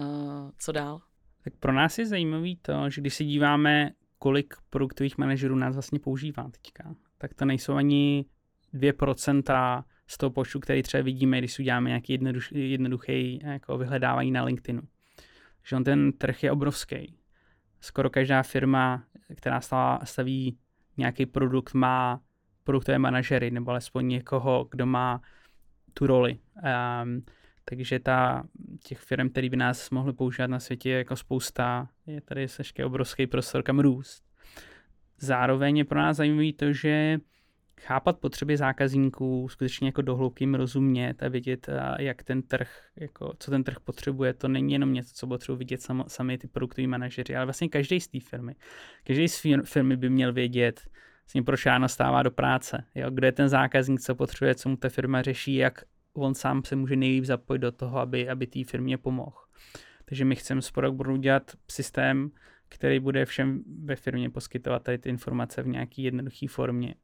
Uh, 0.00 0.50
co 0.58 0.72
dál? 0.72 1.00
Tak 1.44 1.54
pro 1.60 1.72
nás 1.72 1.98
je 1.98 2.06
zajímavý 2.06 2.56
to, 2.56 2.90
že 2.90 3.00
když 3.00 3.14
si 3.14 3.24
díváme, 3.24 3.90
kolik 4.24 4.54
produktových 4.70 5.18
manažerů 5.18 5.54
nás 5.54 5.74
vlastně 5.74 5.98
používá 5.98 6.50
teďka, 6.50 6.94
tak 7.18 7.34
to 7.34 7.44
nejsou 7.44 7.74
ani 7.74 8.24
2% 8.74 9.84
z 10.06 10.18
toho 10.18 10.30
počtu, 10.30 10.60
který 10.60 10.82
třeba 10.82 11.02
vidíme, 11.02 11.38
když 11.38 11.52
si 11.52 11.62
uděláme 11.62 11.88
nějaký 11.88 12.12
jednoduch, 12.12 12.52
jednoduchý 12.52 13.40
jako 13.44 13.78
vyhledávání 13.78 14.30
na 14.30 14.44
LinkedInu. 14.44 14.82
Že 15.64 15.76
on 15.76 15.84
ten 15.84 16.12
trh 16.12 16.42
je 16.42 16.52
obrovský. 16.52 17.16
Skoro 17.80 18.10
každá 18.10 18.42
firma, 18.42 19.04
která 19.36 19.60
staví 20.04 20.58
nějaký 20.96 21.26
produkt, 21.26 21.74
má 21.74 22.20
produktové 22.62 22.98
manažery, 22.98 23.50
nebo 23.50 23.70
alespoň 23.70 24.08
někoho, 24.08 24.68
kdo 24.70 24.86
má 24.86 25.20
tu 25.94 26.06
roli. 26.06 26.38
Um, 27.02 27.24
takže 27.64 27.98
ta, 27.98 28.44
těch 28.82 28.98
firm, 28.98 29.28
které 29.28 29.48
by 29.48 29.56
nás 29.56 29.90
mohly 29.90 30.12
používat 30.12 30.46
na 30.46 30.60
světě, 30.60 30.90
je 30.90 30.98
jako 30.98 31.16
spousta. 31.16 31.88
Je 32.06 32.20
tady 32.20 32.46
ještě 32.58 32.84
obrovský 32.84 33.26
prostor, 33.26 33.62
kam 33.62 33.80
růst. 33.80 34.24
Zároveň 35.18 35.76
je 35.76 35.84
pro 35.84 35.98
nás 35.98 36.16
zajímavé 36.16 36.52
to, 36.52 36.72
že 36.72 37.18
chápat 37.80 38.18
potřeby 38.18 38.56
zákazníků, 38.56 39.48
skutečně 39.48 39.88
jako 39.88 40.02
dohloubkým 40.02 40.54
rozumět 40.54 41.22
a 41.22 41.28
vidět, 41.28 41.68
jak 41.98 42.22
ten 42.22 42.42
trh, 42.42 42.88
jako, 42.96 43.34
co 43.38 43.50
ten 43.50 43.64
trh 43.64 43.80
potřebuje, 43.80 44.34
to 44.34 44.48
není 44.48 44.72
jenom 44.72 44.92
něco, 44.92 45.10
co 45.14 45.26
potřebují 45.26 45.58
vidět 45.58 45.82
sam, 45.82 46.04
sami 46.06 46.38
ty 46.38 46.48
produktoví 46.48 46.86
manažeři, 46.86 47.36
ale 47.36 47.46
vlastně 47.46 47.68
každý 47.68 48.00
z 48.00 48.08
té 48.08 48.20
firmy. 48.20 48.54
Každý 49.04 49.28
z 49.28 49.42
firmy 49.64 49.96
by 49.96 50.10
měl 50.10 50.32
vědět, 50.32 50.80
vlastně 51.24 51.42
proč 51.42 51.66
ráno 51.66 51.88
stává 51.88 52.22
do 52.22 52.30
práce, 52.30 52.84
jo? 52.94 53.10
kde 53.10 53.28
je 53.28 53.32
ten 53.32 53.48
zákazník, 53.48 54.00
co 54.00 54.14
potřebuje, 54.14 54.54
co 54.54 54.68
mu 54.68 54.76
ta 54.76 54.88
firma 54.88 55.22
řeší, 55.22 55.54
jak 55.54 55.84
on 56.14 56.34
sám 56.34 56.64
se 56.64 56.76
může 56.76 56.96
nejlíp 56.96 57.24
zapojit 57.24 57.58
do 57.58 57.72
toho, 57.72 57.98
aby, 57.98 58.28
aby 58.28 58.46
té 58.46 58.64
firmě 58.64 58.98
pomohl. 58.98 59.36
Takže 60.04 60.24
my 60.24 60.36
chceme 60.36 60.62
s 60.62 60.72
budu 60.90 61.16
dělat 61.16 61.52
systém, 61.70 62.30
který 62.68 63.00
bude 63.00 63.24
všem 63.24 63.62
ve 63.84 63.96
firmě 63.96 64.30
poskytovat 64.30 64.82
tady 64.82 64.98
ty 64.98 65.08
informace 65.08 65.62
v 65.62 65.66
nějaké 65.66 66.02
jednoduché 66.02 66.46
formě. 66.48 66.94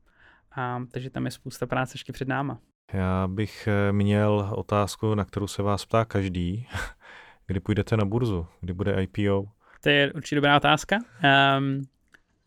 A, 0.53 0.85
takže 0.91 1.11
tam 1.11 1.25
je 1.25 1.31
spousta 1.31 1.67
práce 1.67 1.95
ještě 1.95 2.13
před 2.13 2.29
náma. 2.29 2.61
Já 2.93 3.29
bych 3.29 3.69
eh, 3.69 3.93
měl 3.93 4.51
otázku, 4.55 5.15
na 5.15 5.25
kterou 5.25 5.47
se 5.47 5.63
vás 5.63 5.85
ptá 5.85 6.05
každý. 6.05 6.67
Kdy 7.47 7.61
půjdete 7.61 7.97
na 7.97 8.05
burzu? 8.05 8.47
Kdy 8.61 8.73
bude 8.73 9.03
IPO? 9.03 9.45
To 9.83 9.89
je 9.89 10.13
určitě 10.13 10.37
dobrá 10.37 10.57
otázka. 10.57 10.99
Um, 11.59 11.83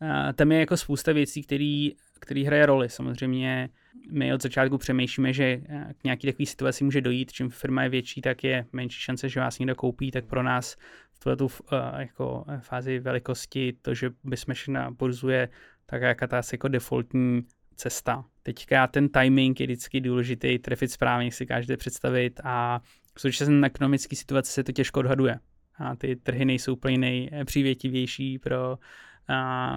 uh, 0.00 0.32
tam 0.34 0.52
je 0.52 0.60
jako 0.60 0.76
spousta 0.76 1.12
věcí, 1.12 1.42
který, 1.42 1.92
který 2.24 2.44
hraje 2.44 2.66
roli. 2.66 2.88
Samozřejmě 2.88 3.68
my 4.10 4.34
od 4.34 4.42
začátku 4.42 4.78
přemýšlíme, 4.78 5.32
že 5.32 5.44
eh, 5.44 5.94
k 5.98 6.04
nějaký 6.04 6.26
takové 6.26 6.46
situaci 6.46 6.84
může 6.84 7.00
dojít, 7.00 7.32
čím 7.32 7.50
firma 7.50 7.82
je 7.82 7.88
větší, 7.88 8.20
tak 8.20 8.44
je 8.44 8.66
menší 8.72 9.00
šance, 9.00 9.28
že 9.28 9.40
vás 9.40 9.58
někdo 9.58 9.74
koupí, 9.74 10.10
tak 10.10 10.24
pro 10.24 10.42
nás 10.42 10.76
v 11.24 11.36
tu 11.36 11.44
uh, 11.44 11.50
jako 11.98 12.44
fázi 12.60 12.98
velikosti 12.98 13.72
to, 13.82 13.94
že 13.94 14.10
bychom 14.24 14.54
šli 14.54 14.72
na 14.72 14.90
burzu 14.90 15.28
je 15.28 15.48
tak 15.86 16.02
jaká 16.02 16.26
ta 16.26 16.40
jako 16.52 16.68
defaultní 16.68 17.42
cesta. 17.76 18.24
Teďka 18.42 18.86
ten 18.86 19.08
timing 19.08 19.60
je 19.60 19.66
vždycky 19.66 20.00
důležitý, 20.00 20.58
trefit 20.58 20.90
správně, 20.90 21.32
si 21.32 21.46
každý 21.46 21.76
představit 21.76 22.40
a 22.44 22.80
v 23.14 23.20
současné 23.20 23.66
ekonomické 23.66 24.16
situaci 24.16 24.52
se 24.52 24.64
to 24.64 24.72
těžko 24.72 25.00
odhaduje. 25.00 25.38
A 25.78 25.96
ty 25.96 26.16
trhy 26.16 26.44
nejsou 26.44 26.72
úplně 26.72 26.98
nejpřívětivější 26.98 28.38
pro 28.38 28.78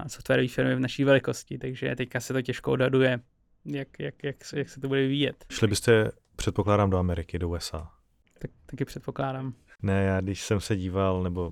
softwarové 0.07 0.47
firmy 0.47 0.75
v 0.75 0.79
naší 0.79 1.03
velikosti, 1.03 1.57
takže 1.57 1.95
teďka 1.95 2.19
se 2.19 2.33
to 2.33 2.41
těžko 2.41 2.71
odhaduje, 2.71 3.19
jak, 3.65 3.87
jak, 3.99 4.23
jak, 4.23 4.35
jak 4.55 4.69
se 4.69 4.79
to 4.79 4.87
bude 4.87 5.01
vyvíjet. 5.01 5.45
Šli 5.51 5.67
byste, 5.67 6.11
předpokládám, 6.35 6.89
do 6.89 6.97
Ameriky, 6.97 7.39
do 7.39 7.49
USA. 7.49 7.91
Tak, 8.39 8.51
taky 8.65 8.85
předpokládám. 8.85 9.53
Ne, 9.81 10.03
já 10.03 10.21
když 10.21 10.41
jsem 10.41 10.59
se 10.59 10.75
díval, 10.75 11.23
nebo 11.23 11.51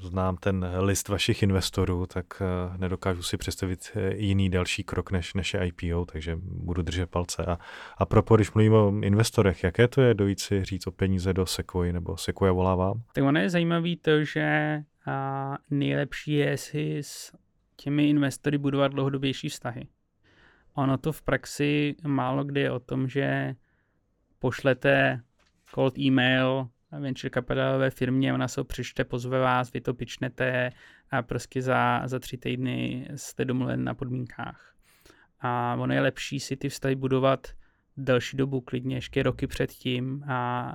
znám 0.00 0.36
ten 0.36 0.70
list 0.78 1.08
vašich 1.08 1.42
investorů, 1.42 2.06
tak 2.06 2.26
eh, 2.40 2.78
nedokážu 2.78 3.22
si 3.22 3.36
představit 3.36 3.90
eh, 3.94 4.14
jiný 4.16 4.50
další 4.50 4.84
krok 4.84 5.10
než, 5.10 5.32
je 5.54 5.66
IPO, 5.66 6.04
takže 6.04 6.36
budu 6.42 6.82
držet 6.82 7.10
palce. 7.10 7.46
A, 7.46 7.58
a 7.98 8.06
propo, 8.06 8.36
když 8.36 8.52
mluvím 8.52 8.72
o 8.72 8.92
investorech, 9.02 9.64
jaké 9.64 9.88
to 9.88 10.00
je 10.00 10.14
dojít 10.14 10.40
si 10.40 10.64
říct 10.64 10.86
o 10.86 10.90
peníze 10.90 11.32
do 11.32 11.46
Sequoia, 11.46 11.92
nebo 11.92 12.16
Sequoia 12.16 12.52
volá 12.52 12.74
vám? 12.74 13.02
Tak 13.12 13.24
ono 13.24 13.40
je 13.40 13.50
zajímavé 13.50 13.96
to, 14.02 14.24
že 14.24 14.78
a 15.06 15.58
nejlepší 15.70 16.32
je 16.32 16.56
si 16.56 16.98
s 16.98 17.32
těmi 17.76 18.08
investory 18.08 18.58
budovat 18.58 18.92
dlouhodobější 18.92 19.48
vztahy. 19.48 19.88
Ono 20.74 20.98
to 20.98 21.12
v 21.12 21.22
praxi 21.22 21.94
málo 22.06 22.44
kdy 22.44 22.60
je 22.60 22.70
o 22.70 22.80
tom, 22.80 23.08
že 23.08 23.54
pošlete 24.38 25.22
cold 25.74 25.98
email 25.98 26.68
venture 27.00 27.30
capitalové 27.30 27.90
firmě, 27.90 28.34
ona 28.34 28.48
se 28.48 28.60
ho 28.60 28.64
přečte, 28.64 29.04
pozve 29.04 29.38
vás, 29.38 29.72
vy 29.72 29.80
to 29.80 29.94
pičnete 29.94 30.72
a 31.10 31.22
prostě 31.22 31.62
za, 31.62 32.02
za 32.04 32.18
tři 32.18 32.38
týdny 32.38 33.08
jste 33.14 33.44
domluven 33.44 33.84
na 33.84 33.94
podmínkách. 33.94 34.74
A 35.40 35.76
ono 35.78 35.94
je 35.94 36.00
lepší 36.00 36.40
si 36.40 36.56
ty 36.56 36.68
vztahy 36.68 36.94
budovat 36.94 37.46
delší 37.96 38.36
dobu, 38.36 38.60
klidně 38.60 38.96
ještě 38.96 39.22
roky 39.22 39.46
předtím 39.46 40.24
a 40.28 40.70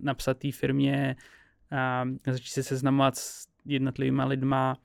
napsat 0.00 0.38
té 0.38 0.52
firmě 0.52 1.16
a 1.70 2.04
začít 2.26 2.50
se 2.50 2.62
seznamovat 2.62 3.16
s 3.16 3.53
jednotlivými 3.64 4.22
lidma 4.24 4.76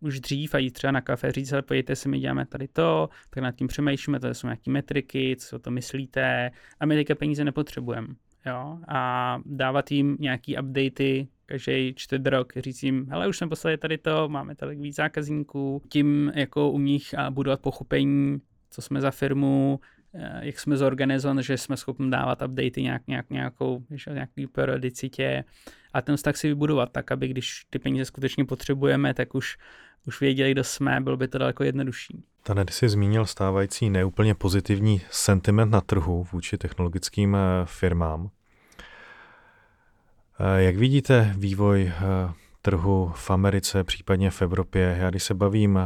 už 0.00 0.20
dřív 0.20 0.54
a 0.54 0.58
jít 0.58 0.70
třeba 0.70 0.90
na 0.90 1.00
kafe 1.00 1.32
říct, 1.32 1.52
ale 1.52 1.62
pojďte 1.62 1.96
se, 1.96 2.08
my 2.08 2.18
děláme 2.18 2.46
tady 2.46 2.68
to, 2.68 3.08
tak 3.30 3.42
nad 3.42 3.52
tím 3.52 3.66
přemýšlíme, 3.66 4.20
to 4.20 4.34
jsou 4.34 4.46
nějaké 4.46 4.70
metriky, 4.70 5.36
co 5.38 5.58
to 5.58 5.70
myslíte. 5.70 6.50
A 6.80 6.86
my 6.86 6.94
teďka 6.94 7.14
peníze 7.14 7.44
nepotřebujeme 7.44 8.08
jo, 8.46 8.78
a 8.88 9.40
dávat 9.44 9.90
jim 9.90 10.16
nějaký 10.20 10.58
updaty 10.58 11.28
každý 11.46 11.94
čtvrt 11.94 12.26
rok, 12.26 12.52
říct 12.56 12.82
jim, 12.82 13.06
hele, 13.10 13.28
už 13.28 13.38
jsme 13.38 13.48
poslali 13.48 13.78
tady 13.78 13.98
to, 13.98 14.28
máme 14.28 14.54
tady 14.54 14.76
víc 14.76 14.96
zákazníků, 14.96 15.82
tím 15.88 16.32
jako 16.34 16.70
u 16.70 16.78
nich 16.78 17.14
budovat 17.30 17.60
pochopení, 17.60 18.40
co 18.70 18.82
jsme 18.82 19.00
za 19.00 19.10
firmu, 19.10 19.80
jak 20.40 20.60
jsme 20.60 20.76
zorganizovaní, 20.76 21.42
že 21.42 21.58
jsme 21.58 21.76
schopni 21.76 22.10
dávat 22.10 22.42
updaty 22.42 22.82
nějak, 22.82 23.02
nějak, 23.06 23.30
nějakou, 23.30 23.84
nějaký 24.12 24.46
periodicitě 24.46 25.44
a 25.92 26.02
ten 26.02 26.16
vztah 26.16 26.36
si 26.36 26.48
vybudovat 26.48 26.92
tak, 26.92 27.12
aby 27.12 27.28
když 27.28 27.66
ty 27.70 27.78
peníze 27.78 28.04
skutečně 28.04 28.44
potřebujeme, 28.44 29.14
tak 29.14 29.34
už 29.34 29.56
už 30.06 30.20
věděli, 30.20 30.52
kdo 30.52 30.64
jsme, 30.64 31.00
bylo 31.00 31.16
by 31.16 31.28
to 31.28 31.38
daleko 31.38 31.64
jednodušší. 31.64 32.24
Tady 32.42 32.72
jsi 32.72 32.88
zmínil 32.88 33.26
stávající 33.26 33.90
neúplně 33.90 34.34
pozitivní 34.34 35.00
sentiment 35.10 35.72
na 35.72 35.80
trhu 35.80 36.26
vůči 36.32 36.58
technologickým 36.58 37.36
eh, 37.36 37.38
firmám. 37.64 38.30
Eh, 40.40 40.62
jak 40.62 40.76
vidíte 40.76 41.34
vývoj 41.38 41.82
eh, 41.82 42.32
trhu 42.62 43.12
v 43.14 43.30
Americe, 43.30 43.84
případně 43.84 44.30
v 44.30 44.42
Evropě? 44.42 44.96
Já 45.00 45.10
když 45.10 45.22
se 45.22 45.34
bavím 45.34 45.78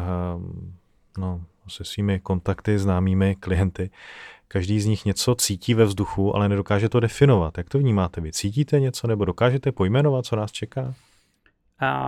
no, 1.18 1.44
se 1.72 1.84
svými 1.84 2.20
kontakty, 2.20 2.78
známými 2.78 3.36
klienty, 3.40 3.90
každý 4.48 4.80
z 4.80 4.86
nich 4.86 5.04
něco 5.04 5.34
cítí 5.34 5.74
ve 5.74 5.84
vzduchu, 5.84 6.36
ale 6.36 6.48
nedokáže 6.48 6.88
to 6.88 7.00
definovat. 7.00 7.58
Jak 7.58 7.68
to 7.68 7.78
vnímáte 7.78 8.20
vy? 8.20 8.32
Cítíte 8.32 8.80
něco 8.80 9.06
nebo 9.06 9.24
dokážete 9.24 9.72
pojmenovat, 9.72 10.26
co 10.26 10.36
nás 10.36 10.52
čeká? 10.52 10.94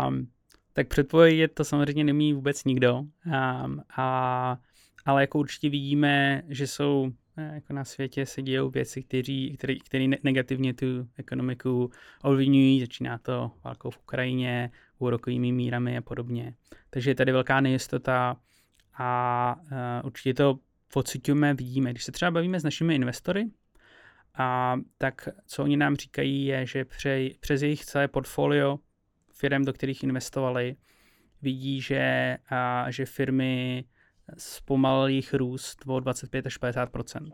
Um, 0.09 0.29
tak 0.73 0.89
předpovědět 0.89 1.55
to 1.55 1.65
samozřejmě 1.65 2.05
nemí 2.05 2.33
vůbec 2.33 2.65
nikdo, 2.65 2.99
um, 2.99 3.83
a, 3.97 4.59
ale 5.05 5.21
jako 5.21 5.39
určitě 5.39 5.71
vidíme, 5.71 6.43
že 6.49 6.67
jsou 6.67 7.11
eh, 7.37 7.51
jako 7.55 7.73
na 7.73 7.85
světě 7.85 8.27
se 8.27 8.43
dějou 8.43 8.71
věci, 8.71 9.03
které, 9.03 9.75
které 9.85 10.07
negativně 10.23 10.75
tu 10.75 10.87
ekonomiku 11.17 11.91
ovlivňují. 12.23 12.81
Začíná 12.81 13.19
to 13.19 13.51
válkou 13.65 13.91
v 13.91 13.99
Ukrajině, 13.99 14.71
úrokovými 14.99 15.53
mírami 15.53 15.99
a 15.99 16.01
podobně. 16.01 16.55
Takže 16.91 17.11
je 17.11 17.15
tady 17.15 17.33
velká 17.33 17.61
nejistota 17.61 18.37
a 18.97 19.57
uh, 19.63 20.07
určitě 20.07 20.35
to 20.35 20.59
pocitujeme, 20.93 21.55
vidíme. 21.55 21.91
Když 21.91 22.05
se 22.05 22.13
třeba 22.13 22.31
bavíme 22.31 22.61
s 22.61 22.65
našimi 22.65 22.95
investory, 22.95 23.51
a 24.35 24.77
tak 24.99 25.29
co 25.47 25.63
oni 25.63 25.77
nám 25.77 25.97
říkají 25.97 26.45
je, 26.45 26.67
že 26.67 26.85
pře, 26.85 27.29
přes 27.41 27.63
jejich 27.63 27.85
celé 27.85 28.09
portfolio 28.09 28.79
firm, 29.33 29.65
do 29.65 29.73
kterých 29.73 30.03
investovali, 30.03 30.77
vidí, 31.43 31.81
že, 31.81 32.37
a, 32.51 32.91
že 32.91 33.07
firmy 33.07 33.85
zpomalily 34.39 35.13
jejich 35.13 35.35
růst 35.35 35.83
o 35.87 36.01
25 36.01 36.47
až 36.47 36.61
50% 36.61 37.33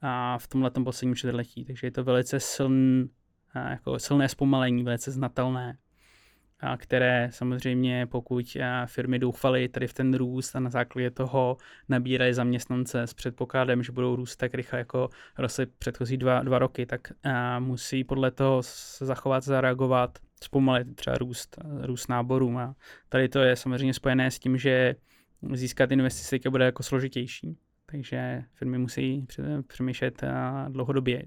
a 0.00 0.38
v 0.38 0.46
tomhle 0.46 0.70
posledním 0.70 1.16
čtvrtletí. 1.16 1.64
Takže 1.64 1.86
je 1.86 1.90
to 1.90 2.04
velice 2.04 2.40
siln, 2.40 3.08
jako 3.54 3.98
silné 3.98 4.28
zpomalení, 4.28 4.82
velice 4.82 5.10
znatelné 5.10 5.78
a 6.60 6.76
které 6.76 7.28
samozřejmě, 7.32 8.06
pokud 8.06 8.56
firmy 8.86 9.18
doufaly 9.18 9.68
tady 9.68 9.86
v 9.86 9.94
ten 9.94 10.14
růst 10.14 10.56
a 10.56 10.60
na 10.60 10.70
základě 10.70 11.10
toho 11.10 11.56
nabírají 11.88 12.34
zaměstnance 12.34 13.02
s 13.02 13.14
předpokladem, 13.14 13.82
že 13.82 13.92
budou 13.92 14.16
růst 14.16 14.36
tak 14.36 14.54
rychle, 14.54 14.78
jako 14.78 15.08
rostly 15.38 15.66
předchozí 15.66 16.16
dva, 16.16 16.42
dva 16.42 16.58
roky, 16.58 16.86
tak 16.86 17.12
musí 17.58 18.04
podle 18.04 18.30
toho 18.30 18.62
se 18.62 19.06
zachovat, 19.06 19.44
zareagovat, 19.44 20.18
zpomalit 20.42 20.96
třeba 20.96 21.18
růst, 21.18 21.56
růst 21.82 22.08
náborů. 22.08 22.58
A 22.58 22.74
tady 23.08 23.28
to 23.28 23.38
je 23.38 23.56
samozřejmě 23.56 23.94
spojené 23.94 24.30
s 24.30 24.38
tím, 24.38 24.58
že 24.58 24.94
získat 25.52 25.92
investice 25.92 26.50
bude 26.50 26.64
jako 26.64 26.82
složitější. 26.82 27.56
Takže 27.86 28.42
firmy 28.52 28.78
musí 28.78 29.26
přemýšlet 29.66 30.22
dlouhodobě. 30.68 31.22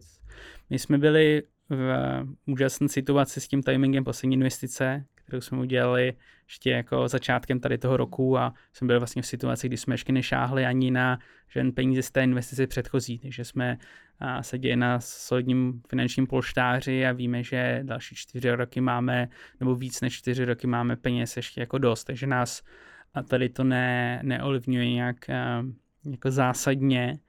My 0.70 0.80
jsme 0.80 0.98
byli 0.98 1.44
v 1.76 2.24
úžasné 2.46 2.90
situaci 2.90 3.42
s 3.42 3.48
tím 3.48 3.64
timingem 3.64 4.04
poslední 4.04 4.34
investice, 4.34 5.06
kterou 5.16 5.42
jsme 5.42 5.58
udělali 5.58 6.14
ještě 6.46 6.72
jako 6.72 7.08
začátkem 7.08 7.60
tady 7.60 7.78
toho 7.78 7.98
roku 7.98 8.38
a 8.38 8.54
jsme 8.74 8.88
byli 8.88 9.00
vlastně 9.00 9.22
v 9.22 9.28
situaci, 9.28 9.68
kdy 9.68 9.78
jsme 9.78 9.94
ještě 9.94 10.14
nešáhli 10.14 10.66
ani 10.66 10.92
na 10.92 11.20
žen 11.50 11.72
peníze 11.72 12.02
z 12.02 12.12
té 12.12 12.24
investice 12.24 12.68
předchozí, 12.68 13.20
takže 13.20 13.46
jsme 13.46 13.78
a 14.20 14.44
se 14.44 14.58
děje 14.58 14.76
na 14.76 15.00
solidním 15.00 15.82
finančním 15.90 16.28
polštáři 16.28 17.06
a 17.06 17.12
víme, 17.12 17.44
že 17.44 17.80
další 17.84 18.16
čtyři 18.16 18.52
roky 18.52 18.82
máme, 18.82 19.28
nebo 19.60 19.76
víc 19.76 20.02
než 20.02 20.14
čtyři 20.14 20.46
roky 20.46 20.68
máme 20.68 20.96
peněz 20.96 21.38
ještě 21.38 21.62
jako 21.62 21.78
dost, 21.78 22.04
takže 22.04 22.28
nás 22.28 22.64
tady 23.28 23.50
to 23.50 23.64
ne, 23.64 24.20
neolivňuje 24.24 24.92
nějak 24.92 25.18
jako 26.06 26.32
zásadně, 26.32 27.20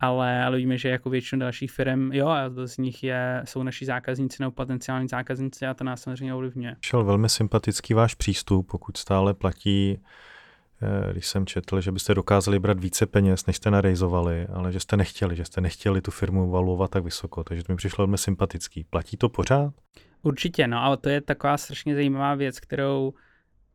ale, 0.00 0.44
ale 0.44 0.56
víme, 0.56 0.78
že 0.78 0.88
jako 0.88 1.10
většinu 1.10 1.40
dalších 1.40 1.72
firm, 1.72 2.12
jo, 2.12 2.28
a 2.28 2.50
to 2.50 2.68
z 2.68 2.76
nich 2.76 3.02
je, 3.02 3.42
jsou 3.44 3.62
naši 3.62 3.84
zákazníci 3.84 4.36
nebo 4.40 4.52
potenciální 4.52 5.08
zákazníci 5.08 5.66
a 5.66 5.74
to 5.74 5.84
nás 5.84 6.02
samozřejmě 6.02 6.34
ovlivňuje. 6.34 6.76
Šel 6.80 7.04
velmi 7.04 7.28
sympatický 7.28 7.94
váš 7.94 8.14
přístup, 8.14 8.70
pokud 8.70 8.96
stále 8.96 9.34
platí 9.34 9.98
Eh, 10.82 11.12
když 11.12 11.26
jsem 11.26 11.46
četl, 11.46 11.80
že 11.80 11.92
byste 11.92 12.14
dokázali 12.14 12.58
brát 12.58 12.80
více 12.80 13.06
peněz, 13.06 13.46
než 13.46 13.56
jste 13.56 13.70
narejzovali, 13.70 14.46
ale 14.46 14.72
že 14.72 14.80
jste 14.80 14.96
nechtěli, 14.96 15.36
že 15.36 15.44
jste 15.44 15.60
nechtěli 15.60 16.00
tu 16.00 16.10
firmu 16.10 16.50
valuovat 16.50 16.90
tak 16.90 17.04
vysoko, 17.04 17.44
takže 17.44 17.64
to 17.64 17.72
mi 17.72 17.76
přišlo 17.76 18.02
velmi 18.02 18.18
sympatický. 18.18 18.84
Platí 18.84 19.16
to 19.16 19.28
pořád? 19.28 19.74
Určitě, 20.22 20.66
no, 20.66 20.78
ale 20.78 20.96
to 20.96 21.08
je 21.08 21.20
taková 21.20 21.56
strašně 21.56 21.94
zajímavá 21.94 22.34
věc, 22.34 22.60
kterou 22.60 23.08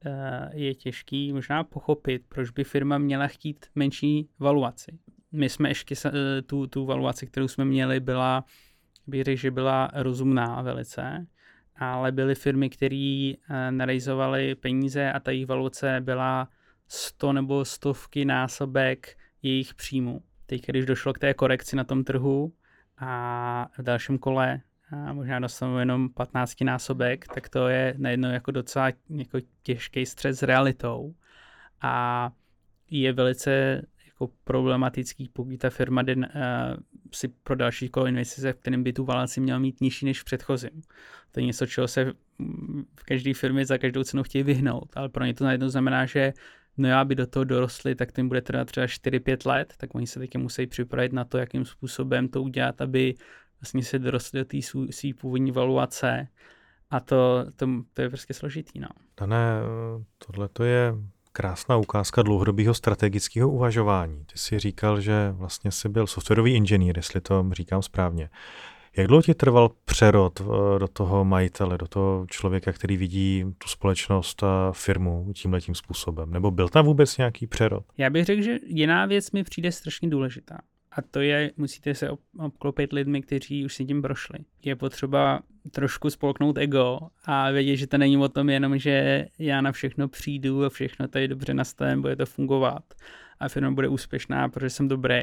uh, 0.05 0.11
je 0.51 0.75
těžký 0.75 1.33
možná 1.33 1.63
pochopit, 1.63 2.21
proč 2.29 2.49
by 2.49 2.63
firma 2.63 2.97
měla 2.97 3.27
chtít 3.27 3.65
menší 3.75 4.29
valuaci. 4.39 4.99
My 5.35 5.49
jsme 5.49 5.69
ještě 5.69 5.95
uh, 6.05 6.11
tu, 6.45 6.67
tu 6.67 6.85
valuaci, 6.85 7.27
kterou 7.27 7.47
jsme 7.47 7.65
měli, 7.65 7.99
byla, 7.99 8.45
bych 9.07 9.23
řekl, 9.23 9.39
že 9.39 9.51
byla 9.51 9.91
rozumná 9.93 10.61
velice, 10.61 11.27
ale 11.75 12.11
byly 12.11 12.35
firmy, 12.35 12.69
které 12.69 13.33
uh, 13.33 13.55
narejzovaly 13.69 14.55
peníze 14.55 15.11
a 15.11 15.19
ta 15.19 15.31
jejich 15.31 15.47
valuace 15.47 16.01
byla 16.01 16.49
100 16.87 17.33
nebo 17.33 17.65
stovky 17.65 18.25
násobek 18.25 19.17
jejich 19.41 19.73
příjmu. 19.73 20.21
Teď, 20.45 20.67
když 20.67 20.85
došlo 20.85 21.13
k 21.13 21.19
té 21.19 21.33
korekci 21.33 21.75
na 21.75 21.83
tom 21.83 22.03
trhu 22.03 22.53
a 22.97 23.67
v 23.77 23.83
dalším 23.83 24.17
kole 24.17 24.61
a 24.91 25.13
možná 25.13 25.39
dostanou 25.39 25.77
jenom 25.77 26.09
15 26.09 26.61
násobek, 26.61 27.27
tak 27.27 27.49
to 27.49 27.67
je 27.67 27.93
najednou 27.97 28.29
jako 28.29 28.51
docela 28.51 28.91
jako 29.09 29.39
těžký 29.63 30.05
střed 30.05 30.33
s 30.33 30.43
realitou. 30.43 31.15
A 31.81 32.31
je 32.89 33.13
velice 33.13 33.81
jako 34.15 34.33
problematický, 34.43 35.29
pokud 35.33 35.57
ta 35.57 35.69
firma 35.69 36.01
den, 36.01 36.27
uh, 36.35 36.77
si 37.13 37.27
pro 37.27 37.55
další 37.55 37.89
kolo 37.89 38.07
investice, 38.07 38.53
v 38.53 38.57
kterém 38.57 38.83
by 38.83 38.93
tu 38.93 39.05
valanci 39.05 39.41
měla 39.41 39.59
mít 39.59 39.81
nižší 39.81 40.05
než 40.05 40.21
v 40.21 40.25
předchozím. 40.25 40.81
To 41.31 41.39
je 41.39 41.45
něco, 41.45 41.65
čeho 41.65 41.87
se 41.87 42.13
v 42.99 43.03
každé 43.05 43.33
firmě 43.33 43.65
za 43.65 43.77
každou 43.77 44.03
cenu 44.03 44.23
chtějí 44.23 44.43
vyhnout, 44.43 44.89
ale 44.95 45.09
pro 45.09 45.25
ně 45.25 45.33
to 45.33 45.43
najednou 45.43 45.69
znamená, 45.69 46.05
že 46.05 46.33
no 46.77 46.87
já 46.87 47.05
by 47.05 47.15
do 47.15 47.27
toho 47.27 47.43
dorostli, 47.43 47.95
tak 47.95 48.11
tím 48.11 48.27
bude 48.27 48.41
trvat 48.41 48.65
třeba 48.65 48.85
4-5 48.85 49.49
let, 49.49 49.73
tak 49.77 49.95
oni 49.95 50.07
se 50.07 50.19
taky 50.19 50.37
musí 50.37 50.67
připravit 50.67 51.13
na 51.13 51.25
to, 51.25 51.37
jakým 51.37 51.65
způsobem 51.65 52.27
to 52.27 52.43
udělat, 52.43 52.81
aby 52.81 53.15
vlastně 53.61 53.83
se 53.83 53.99
dorostli 53.99 54.39
do 54.39 54.45
té 54.45 54.57
své 54.91 55.13
původní 55.21 55.51
valuace 55.51 56.27
a 56.89 56.99
to, 56.99 57.45
to, 57.55 57.67
to 57.93 58.01
je 58.01 58.09
prostě 58.09 58.33
složitý. 58.33 58.79
No. 58.79 58.87
Dané, 59.19 59.61
tohle 60.17 60.49
to 60.49 60.63
je 60.63 60.93
krásná 61.35 61.77
ukázka 61.77 62.21
dlouhodobého 62.21 62.73
strategického 62.73 63.49
uvažování. 63.49 64.25
Ty 64.25 64.37
si 64.37 64.59
říkal, 64.59 65.01
že 65.01 65.31
vlastně 65.31 65.71
jsi 65.71 65.89
byl 65.89 66.07
softwarový 66.07 66.53
inženýr, 66.53 66.97
jestli 66.97 67.21
to 67.21 67.45
říkám 67.51 67.81
správně. 67.81 68.29
Jak 68.97 69.07
dlouho 69.07 69.21
ti 69.21 69.33
trval 69.33 69.71
přerod 69.85 70.41
eh, 70.41 70.79
do 70.79 70.87
toho 70.87 71.25
majitele, 71.25 71.77
do 71.77 71.87
toho 71.87 72.25
člověka, 72.29 72.71
který 72.71 72.97
vidí 72.97 73.45
tu 73.57 73.67
společnost 73.67 74.43
a 74.43 74.71
firmu 74.71 75.31
tímhletím 75.33 75.75
způsobem? 75.75 76.31
Nebo 76.31 76.51
byl 76.51 76.69
tam 76.69 76.85
vůbec 76.85 77.17
nějaký 77.17 77.47
přerod? 77.47 77.83
Já 77.97 78.09
bych 78.09 78.25
řekl, 78.25 78.41
že 78.41 78.57
jiná 78.65 79.05
věc 79.05 79.31
mi 79.31 79.43
přijde 79.43 79.71
strašně 79.71 80.09
důležitá. 80.09 80.57
A 80.97 81.01
to 81.01 81.21
je, 81.21 81.51
musíte 81.57 81.95
se 81.95 82.09
obklopit 82.39 82.93
lidmi, 82.93 83.21
kteří 83.21 83.65
už 83.65 83.75
si 83.75 83.85
tím 83.85 84.01
prošli. 84.01 84.39
Je 84.65 84.75
potřeba 84.75 85.41
trošku 85.71 86.09
spolknout 86.09 86.57
ego 86.57 86.99
a 87.25 87.51
vědět, 87.51 87.75
že 87.75 87.87
to 87.87 87.97
není 87.97 88.17
o 88.17 88.29
tom 88.29 88.49
jenom, 88.49 88.77
že 88.77 89.25
já 89.39 89.61
na 89.61 89.71
všechno 89.71 90.07
přijdu 90.07 90.65
a 90.65 90.69
všechno 90.69 91.07
tady 91.07 91.27
dobře 91.27 91.53
nastavím, 91.53 92.01
bude 92.01 92.15
to 92.15 92.25
fungovat 92.25 92.83
a 93.39 93.49
firma 93.49 93.71
bude 93.71 93.87
úspěšná, 93.87 94.49
protože 94.49 94.69
jsem 94.69 94.87
dobrý. 94.87 95.21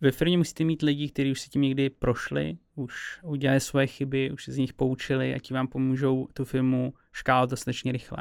Ve 0.00 0.10
firmě 0.10 0.38
musíte 0.38 0.64
mít 0.64 0.82
lidi, 0.82 1.08
kteří 1.08 1.32
už 1.32 1.40
si 1.40 1.50
tím 1.50 1.62
někdy 1.62 1.90
prošli, 1.90 2.56
už 2.74 3.20
udělali 3.22 3.60
svoje 3.60 3.86
chyby, 3.86 4.30
už 4.30 4.44
se 4.44 4.52
z 4.52 4.58
nich 4.58 4.72
poučili 4.72 5.34
a 5.34 5.38
ti 5.38 5.54
vám 5.54 5.68
pomůžou 5.68 6.28
tu 6.34 6.44
firmu 6.44 6.94
škálat 7.12 7.50
dostatečně 7.50 7.92
rychle. 7.92 8.18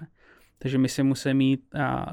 Takže 0.58 0.78
my 0.78 0.90
se 0.90 1.04
musíme 1.04 1.34
mít 1.34 1.62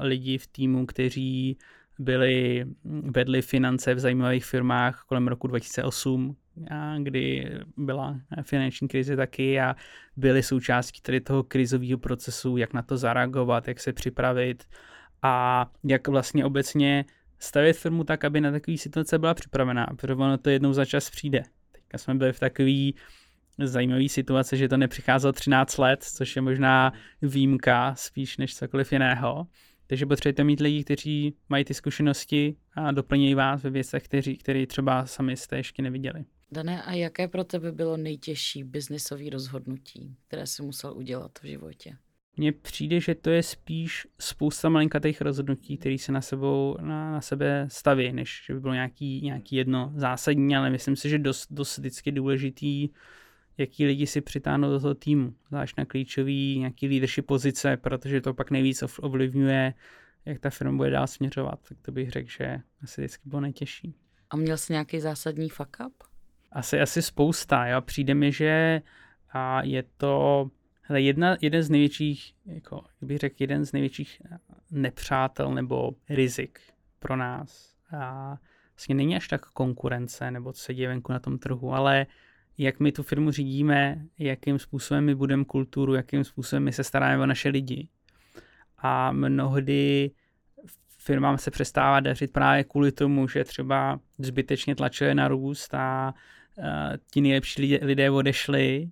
lidi 0.01 0.37
v 0.37 0.47
týmu, 0.47 0.85
kteří 0.85 1.57
byli, 1.99 2.65
vedli 2.85 3.41
finance 3.41 3.95
v 3.95 3.99
zajímavých 3.99 4.45
firmách 4.45 5.03
kolem 5.07 5.27
roku 5.27 5.47
2008, 5.47 6.35
a 6.71 6.95
kdy 6.97 7.51
byla 7.77 8.19
finanční 8.41 8.87
krize 8.87 9.15
taky 9.15 9.59
a 9.59 9.75
byli 10.15 10.43
součástí 10.43 11.01
tady 11.01 11.21
toho 11.21 11.43
krizového 11.43 11.97
procesu, 11.97 12.57
jak 12.57 12.73
na 12.73 12.81
to 12.81 12.97
zareagovat, 12.97 13.67
jak 13.67 13.79
se 13.79 13.93
připravit 13.93 14.63
a 15.21 15.65
jak 15.83 16.07
vlastně 16.07 16.45
obecně 16.45 17.05
stavět 17.39 17.73
firmu 17.73 18.03
tak, 18.03 18.25
aby 18.25 18.41
na 18.41 18.51
takové 18.51 18.77
situace 18.77 19.19
byla 19.19 19.33
připravená, 19.33 19.87
protože 19.95 20.13
ono 20.13 20.37
to 20.37 20.49
jednou 20.49 20.73
za 20.73 20.85
čas 20.85 21.09
přijde. 21.09 21.43
Teďka 21.71 21.97
jsme 21.97 22.15
byli 22.15 22.33
v 22.33 22.39
takové 22.39 22.91
zajímavé 23.57 24.09
situace, 24.09 24.57
že 24.57 24.67
to 24.67 24.77
nepřicházelo 24.77 25.33
13 25.33 25.77
let, 25.77 26.03
což 26.03 26.35
je 26.35 26.41
možná 26.41 26.93
výjimka 27.21 27.95
spíš 27.95 28.37
než 28.37 28.55
cokoliv 28.55 28.91
jiného. 28.91 29.47
Takže 29.89 30.05
potřebujete 30.05 30.43
mít 30.43 30.59
lidi, 30.59 30.83
kteří 30.83 31.33
mají 31.49 31.65
ty 31.65 31.73
zkušenosti 31.73 32.55
a 32.73 32.91
doplnějí 32.91 33.35
vás 33.35 33.63
ve 33.63 33.69
věcech, 33.69 34.03
kteří, 34.03 34.37
který 34.37 34.67
třeba 34.67 35.05
sami 35.05 35.37
jste 35.37 35.57
ještě 35.57 35.81
neviděli. 35.81 36.25
Dané, 36.51 36.83
a 36.83 36.93
jaké 36.93 37.27
pro 37.27 37.43
tebe 37.43 37.71
bylo 37.71 37.97
nejtěžší 37.97 38.63
biznisové 38.63 39.29
rozhodnutí, 39.29 40.15
které 40.27 40.47
jsi 40.47 40.63
musel 40.63 40.97
udělat 40.97 41.31
v 41.41 41.45
životě? 41.45 41.97
mně 42.39 42.51
přijde, 42.51 42.99
že 42.99 43.15
to 43.15 43.29
je 43.29 43.43
spíš 43.43 44.07
spousta 44.19 44.69
malinkatých 44.69 45.21
rozhodnutí, 45.21 45.77
které 45.77 45.97
se 45.97 46.11
na, 46.11 46.21
sebou, 46.21 46.77
na, 46.81 47.11
na 47.11 47.21
sebe 47.21 47.67
staví, 47.71 48.13
než 48.13 48.43
že 48.45 48.53
by 48.53 48.59
bylo 48.59 48.73
nějaký, 48.73 49.21
nějaký 49.21 49.55
jedno 49.55 49.91
zásadní, 49.95 50.55
ale 50.55 50.69
myslím 50.69 50.95
si, 50.95 51.09
že 51.09 51.19
dost, 51.19 51.47
dost 51.51 51.77
vždycky 51.77 52.11
důležitý, 52.11 52.89
jaký 53.59 53.85
lidi 53.85 54.07
si 54.07 54.21
přitáhnou 54.21 54.69
do 54.69 54.79
toho 54.79 54.95
týmu, 54.95 55.33
zvlášť 55.47 55.77
na 55.77 55.85
klíčový 55.85 56.59
nějaký 56.59 56.87
leadership 56.87 57.25
pozice, 57.25 57.77
protože 57.77 58.21
to 58.21 58.33
pak 58.33 58.51
nejvíc 58.51 58.83
ovlivňuje, 58.99 59.73
jak 60.25 60.39
ta 60.39 60.49
firma 60.49 60.77
bude 60.77 60.89
dál 60.89 61.07
směřovat. 61.07 61.59
Tak 61.69 61.77
to 61.81 61.91
bych 61.91 62.09
řekl, 62.09 62.29
že 62.29 62.59
asi 62.83 63.01
vždycky 63.01 63.29
bylo 63.29 63.41
nejtěžší. 63.41 63.95
A 64.29 64.35
měl 64.35 64.57
jsi 64.57 64.73
nějaký 64.73 64.99
zásadní 64.99 65.49
fuck 65.49 65.77
up? 65.87 65.93
Asi, 66.51 66.79
asi 66.79 67.01
spousta. 67.01 67.67
Jo. 67.67 67.81
Přijde 67.81 68.13
mi, 68.13 68.31
že 68.31 68.81
a 69.31 69.63
je 69.63 69.83
to 69.97 70.49
Hele, 70.89 71.01
jedna, 71.01 71.37
jeden 71.41 71.63
z 71.63 71.69
největších, 71.69 72.33
jako, 72.45 72.83
bych 73.01 73.17
řekl, 73.17 73.35
jeden 73.39 73.65
z 73.65 73.71
největších 73.71 74.21
eh, 74.31 74.37
nepřátel 74.71 75.53
nebo 75.53 75.91
rizik 76.09 76.59
pro 76.99 77.15
nás 77.15 77.75
a 77.97 78.37
vlastně 78.75 78.95
není 78.95 79.15
až 79.15 79.27
tak 79.27 79.45
konkurence 79.45 80.31
nebo 80.31 80.53
co 80.53 80.63
se 80.63 80.73
děje 80.73 80.87
venku 80.87 81.11
na 81.11 81.19
tom 81.19 81.39
trhu, 81.39 81.73
ale 81.73 82.05
jak 82.59 82.79
my 82.79 82.91
tu 82.91 83.03
firmu 83.03 83.31
řídíme, 83.31 84.05
jakým 84.19 84.59
způsobem 84.59 85.05
my 85.05 85.15
budeme 85.15 85.45
kulturu, 85.45 85.93
jakým 85.93 86.23
způsobem 86.23 86.63
my 86.63 86.73
se 86.73 86.83
staráme 86.83 87.23
o 87.23 87.25
naše 87.25 87.49
lidi. 87.49 87.87
A 88.77 89.11
mnohdy 89.11 90.11
firmám 90.97 91.37
se 91.37 91.51
přestává 91.51 91.99
dařit 91.99 92.31
právě 92.31 92.63
kvůli 92.63 92.91
tomu, 92.91 93.27
že 93.27 93.43
třeba 93.43 93.99
zbytečně 94.17 94.75
tlačuje 94.75 95.15
na 95.15 95.27
růst 95.27 95.73
a 95.73 96.13
uh, 96.55 96.65
ti 97.11 97.21
nejlepší 97.21 97.61
lidé, 97.61 97.79
lidé 97.81 98.11
odešli 98.11 98.89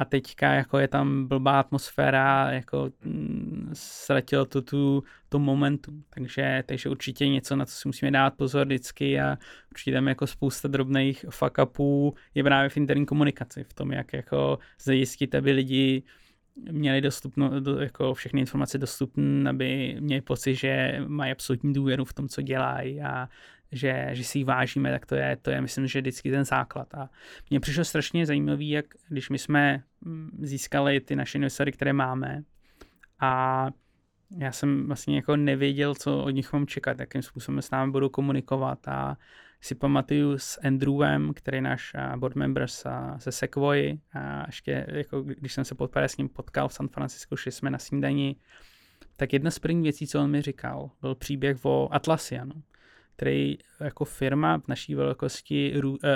a 0.00 0.04
teďka 0.04 0.52
jako 0.52 0.78
je 0.78 0.88
tam 0.88 1.26
blbá 1.26 1.60
atmosféra, 1.60 2.50
jako 2.50 2.90
mm, 3.04 3.70
ztratilo 3.72 4.44
to 4.44 4.62
tu, 4.62 5.02
to 5.28 5.38
momentum. 5.38 6.04
Takže, 6.10 6.62
takže 6.66 6.88
určitě 6.88 7.28
něco, 7.28 7.56
na 7.56 7.66
co 7.66 7.74
si 7.74 7.88
musíme 7.88 8.10
dát 8.10 8.34
pozor 8.34 8.66
vždycky 8.66 9.20
a 9.20 9.38
určitě 9.70 9.92
tam 9.92 10.08
jako 10.08 10.26
spousta 10.26 10.68
drobných 10.68 11.24
fuck 11.30 11.58
upů 11.62 12.14
je 12.34 12.44
právě 12.44 12.68
v 12.68 12.76
interní 12.76 13.06
komunikaci, 13.06 13.64
v 13.64 13.74
tom, 13.74 13.92
jak 13.92 14.12
jako 14.12 14.58
zajistit, 14.82 15.34
aby 15.34 15.52
lidi 15.52 16.02
měli 16.72 17.00
dostupno, 17.00 17.60
do, 17.60 17.80
jako 17.80 18.14
všechny 18.14 18.40
informace 18.40 18.78
dostupné, 18.78 19.50
aby 19.50 19.96
měli 20.00 20.20
pocit, 20.20 20.54
že 20.54 21.00
mají 21.06 21.32
absolutní 21.32 21.72
důvěru 21.72 22.04
v 22.04 22.12
tom, 22.12 22.28
co 22.28 22.42
dělají 22.42 23.00
a 23.00 23.28
že, 23.72 24.08
že 24.12 24.24
si 24.24 24.38
ji 24.38 24.44
vážíme, 24.44 24.90
tak 24.90 25.06
to 25.06 25.14
je, 25.14 25.36
to 25.42 25.50
je, 25.50 25.60
myslím, 25.60 25.86
že 25.86 26.00
vždycky 26.00 26.30
ten 26.30 26.44
základ. 26.44 26.94
A 26.94 27.10
mně 27.50 27.60
přišlo 27.60 27.84
strašně 27.84 28.26
zajímavý, 28.26 28.70
jak 28.70 28.86
když 29.08 29.30
my 29.30 29.38
jsme 29.38 29.82
mm, 30.00 30.38
získali 30.42 31.00
ty 31.00 31.16
naše 31.16 31.38
investory, 31.38 31.72
které 31.72 31.92
máme 31.92 32.42
a 33.20 33.66
já 34.38 34.52
jsem 34.52 34.86
vlastně 34.86 35.16
jako 35.16 35.36
nevěděl, 35.36 35.94
co 35.94 36.24
od 36.24 36.30
nich 36.30 36.52
mám 36.52 36.66
čekat, 36.66 37.00
jakým 37.00 37.22
způsobem 37.22 37.62
s 37.62 37.70
námi 37.70 37.92
budou 37.92 38.08
komunikovat 38.08 38.88
a 38.88 39.16
si 39.60 39.74
pamatuju 39.74 40.38
s 40.38 40.60
Andrewem, 40.64 41.32
který 41.34 41.56
je 41.56 41.62
náš 41.62 41.92
board 42.16 42.36
member 42.36 42.66
se 43.18 43.32
Sequoia 43.32 43.96
a 44.12 44.44
ještě 44.46 44.86
jako 44.88 45.22
když 45.22 45.52
jsem 45.52 45.64
se 45.64 45.74
poprvé 45.74 46.08
s 46.08 46.16
ním 46.16 46.28
potkal 46.28 46.68
v 46.68 46.72
San 46.72 46.88
Francisco, 46.88 47.36
šli 47.36 47.52
jsme 47.52 47.70
na 47.70 47.78
snídani, 47.78 48.36
tak 49.16 49.32
jedna 49.32 49.50
z 49.50 49.58
prvních 49.58 49.82
věcí, 49.82 50.06
co 50.06 50.20
on 50.20 50.30
mi 50.30 50.42
říkal, 50.42 50.90
byl 51.00 51.14
příběh 51.14 51.64
o 51.64 51.88
Atlasianu 51.92 52.62
který 53.20 53.58
jako 53.80 54.04
firma 54.04 54.58
v 54.58 54.68
naší 54.68 54.94
velikosti 54.94 55.74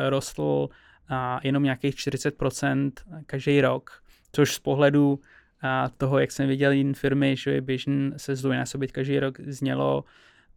rostl 0.08 0.68
a 1.08 1.40
jenom 1.42 1.62
nějakých 1.62 1.94
40% 1.94 2.92
každý 3.26 3.60
rok, 3.60 4.02
což 4.32 4.54
z 4.54 4.58
pohledu 4.58 5.20
a 5.62 5.88
toho, 5.88 6.18
jak 6.18 6.32
jsem 6.32 6.48
viděl 6.48 6.72
jiné 6.72 6.94
firmy, 6.94 7.36
že 7.36 7.50
je 7.50 7.60
běžný 7.60 8.12
se 8.16 8.36
zdvojnásobit 8.36 8.92
každý 8.92 9.18
rok, 9.20 9.40
znělo, 9.40 10.04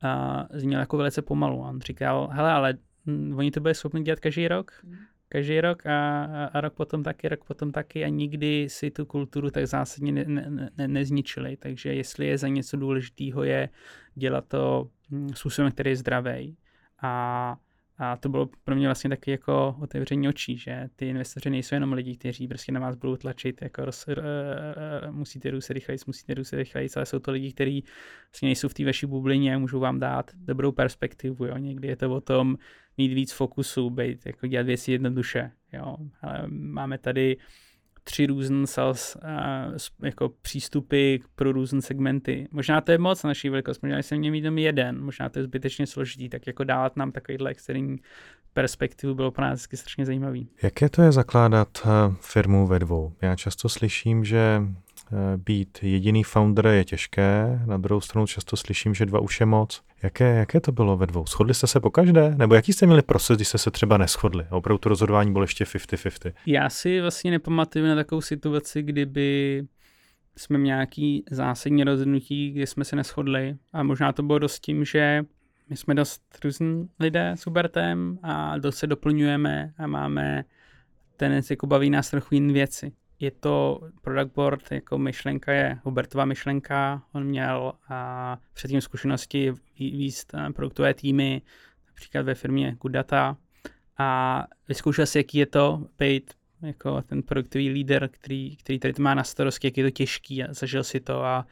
a, 0.02 0.46
znělo 0.54 0.80
jako 0.80 0.98
velice 0.98 1.22
pomalu. 1.22 1.60
On 1.60 1.82
říkal, 1.82 2.30
hele, 2.32 2.52
ale 2.52 2.74
hm, 3.06 3.34
oni 3.38 3.52
to 3.52 3.60
byli 3.60 3.76
schopni 3.76 4.04
dělat 4.04 4.20
každý 4.20 4.48
rok, 4.48 4.72
mm. 4.84 4.96
Každý 5.30 5.62
rok 5.62 5.86
a, 5.86 6.24
a, 6.54 6.62
rok 6.62 6.74
potom 6.74 7.04
taky, 7.04 7.30
rok 7.30 7.44
potom 7.44 7.72
taky 7.72 8.04
a 8.04 8.08
nikdy 8.08 8.70
si 8.70 8.92
tu 8.92 9.06
kulturu 9.06 9.52
tak 9.52 9.68
zásadně 9.68 10.12
ne, 10.12 10.24
ne, 10.28 10.70
ne, 10.78 10.88
nezničili. 10.88 11.58
Takže 11.58 11.94
jestli 11.94 12.28
je 12.28 12.38
za 12.38 12.48
něco 12.48 12.78
důležitého, 12.78 13.44
je 13.44 13.70
dělat 14.16 14.46
to 14.48 14.90
hm, 15.12 15.30
způsobem, 15.34 15.72
který 15.72 15.90
je 15.90 15.96
zdravý. 15.96 16.58
A 17.02 17.56
a 17.98 18.18
to 18.18 18.30
bylo 18.30 18.50
pro 18.64 18.76
mě 18.76 18.88
vlastně 18.88 19.10
taky 19.10 19.32
jako 19.32 19.76
otevření 19.82 20.28
očí, 20.28 20.58
že 20.58 20.90
ty 20.96 21.08
investoři 21.08 21.50
nejsou 21.50 21.76
jenom 21.76 21.94
lidi, 21.94 22.18
kteří 22.18 22.48
prostě 22.48 22.72
na 22.72 22.80
vás 22.80 22.96
budou 22.96 23.16
tlačit, 23.16 23.62
jako 23.62 23.86
roz, 23.86 24.08
uh, 24.08 24.14
uh, 24.14 25.16
musíte 25.16 25.52
růst 25.52 25.70
rychleji, 25.70 26.00
musíte 26.08 26.34
růst 26.34 26.54
rychleji, 26.54 26.90
ale 26.96 27.06
jsou 27.06 27.20
to 27.20 27.32
lidi, 27.32 27.54
kteří 27.54 27.84
vlastně 28.32 28.48
nejsou 28.48 28.68
v 28.68 28.74
té 28.74 28.86
vaší 28.86 29.06
bublině 29.06 29.56
a 29.56 29.60
můžou 29.60 29.80
vám 29.80 30.00
dát 30.00 30.32
dobrou 30.36 30.72
perspektivu. 30.72 31.46
Jo. 31.46 31.58
Někdy 31.58 31.88
je 31.88 31.96
to 31.96 32.16
o 32.16 32.22
tom 32.22 32.58
mít 32.98 33.14
víc 33.14 33.32
fokusu, 33.32 33.90
být, 33.90 34.26
jako 34.26 34.48
dělat 34.48 34.66
věci 34.66 34.92
jednoduše. 34.92 35.52
Jo. 35.74 35.98
Ale 36.22 36.44
máme 36.48 36.98
tady 36.98 37.38
tři 38.08 38.26
různé 38.26 38.68
sales 38.68 39.18
uh, 39.24 39.78
jako 40.04 40.30
přístupy 40.42 41.18
pro 41.36 41.52
různé 41.52 41.82
segmenty. 41.82 42.48
Možná 42.52 42.82
to 42.82 42.92
je 42.92 42.98
moc 42.98 43.24
na 43.24 43.28
naší 43.28 43.50
velikost, 43.50 43.84
možná 43.84 43.98
jsem 43.98 44.18
měl 44.18 44.32
mít 44.32 44.44
jenom 44.44 44.58
jeden, 44.58 45.02
možná 45.02 45.30
to 45.30 45.40
je 45.40 45.44
zbytečně 45.44 45.88
složitý, 45.88 46.30
tak 46.30 46.48
jako 46.48 46.64
dávat 46.64 46.98
nám 46.98 47.12
takovýhle 47.12 47.52
externí 47.52 47.98
perspektivu 48.54 49.16
bylo 49.16 49.32
pro 49.32 49.44
nás 49.44 49.62
strašně 49.62 50.06
zajímavý. 50.06 50.50
Jaké 50.64 50.90
to 50.90 51.02
je 51.02 51.12
zakládat 51.12 51.70
eh, 51.86 52.16
firmu 52.22 52.68
ve 52.68 52.80
dvou? 52.80 53.14
Já 53.22 53.36
často 53.36 53.70
slyším, 53.70 54.26
že 54.26 54.62
Eh, 54.62 54.87
být 55.38 55.80
jediný 55.82 56.24
founder 56.24 56.68
je 56.68 56.86
těžké, 56.86 57.60
na 57.66 57.78
druhou 57.78 58.02
stranu 58.02 58.28
často 58.28 58.58
slyším, 58.58 58.94
že 58.94 59.06
dva 59.06 59.20
už 59.20 59.40
je 59.40 59.46
moc. 59.46 59.82
Jaké, 60.04 60.36
jaké 60.36 60.60
to 60.60 60.72
bylo 60.72 60.98
ve 60.98 61.08
dvou? 61.08 61.26
Shodli 61.26 61.54
jste 61.54 61.68
se 61.68 61.80
po 61.80 61.90
každé? 61.90 62.36
Nebo 62.36 62.56
jaký 62.56 62.74
jste 62.74 62.86
měli 62.86 63.02
proces, 63.02 63.38
když 63.38 63.48
jste 63.48 63.58
se 63.58 63.72
třeba 63.72 63.98
neschodli? 63.98 64.46
Opravdu 64.50 64.78
to 64.78 64.90
rozhodování 64.90 65.32
bylo 65.32 65.44
ještě 65.44 65.64
50-50. 65.64 66.34
Já 66.46 66.70
si 66.70 67.02
vlastně 67.02 67.32
nepamatuju 67.32 67.86
na 67.86 67.96
takovou 67.96 68.22
situaci, 68.22 68.84
kdyby 68.84 69.64
jsme 70.38 70.58
nějaký 70.58 71.24
zásadní 71.32 71.84
rozhodnutí, 71.84 72.52
kdy 72.52 72.68
jsme 72.68 72.86
se 72.86 72.96
neschodli. 72.96 73.56
A 73.74 73.84
možná 73.84 74.12
to 74.12 74.24
bylo 74.24 74.40
dost 74.40 74.60
tím, 74.60 74.86
že 74.86 75.24
my 75.70 75.78
jsme 75.78 75.96
dost 75.96 76.22
různí 76.44 76.90
lidé 77.00 77.32
s 77.32 77.46
Hubertem 77.46 78.20
a 78.24 78.58
dost 78.58 78.78
se 78.78 78.88
doplňujeme 78.88 79.74
a 79.78 79.88
máme 79.88 80.44
ten, 81.18 81.42
jako 81.50 81.68
baví 81.68 81.90
nás 81.90 82.10
trochu 82.10 82.36
jiné 82.36 82.54
věci 82.54 82.92
je 83.20 83.32
to 83.32 83.82
product 84.02 84.34
board, 84.36 84.72
jako 84.72 84.98
myšlenka 84.98 85.52
je 85.52 85.80
Hubertová 85.84 86.26
myšlenka, 86.26 87.04
on 87.14 87.24
měl 87.24 87.74
a, 87.90 88.38
předtím 88.54 88.82
zkušenosti 88.82 89.54
výst 89.80 90.34
produktové 90.56 90.94
týmy, 90.94 91.42
například 91.88 92.22
ve 92.22 92.36
firmě 92.36 92.78
Good 92.82 92.92
Data 92.92 93.38
a 93.98 94.44
vyzkoušel 94.68 95.06
si, 95.06 95.18
jaký 95.18 95.38
je 95.38 95.46
to 95.46 95.88
být 96.00 96.34
jako 96.62 97.02
ten 97.02 97.24
produktový 97.24 97.70
líder, 97.70 98.10
který, 98.12 98.56
který 98.56 98.80
tady 98.80 98.94
to 98.94 99.02
má 99.02 99.14
na 99.14 99.24
starosti, 99.24 99.68
jak 99.68 99.78
je 99.78 99.84
to 99.84 99.92
těžký 99.92 100.44
a 100.44 100.54
zažil 100.54 100.84
si 100.84 101.00
to 101.00 101.24
a, 101.24 101.48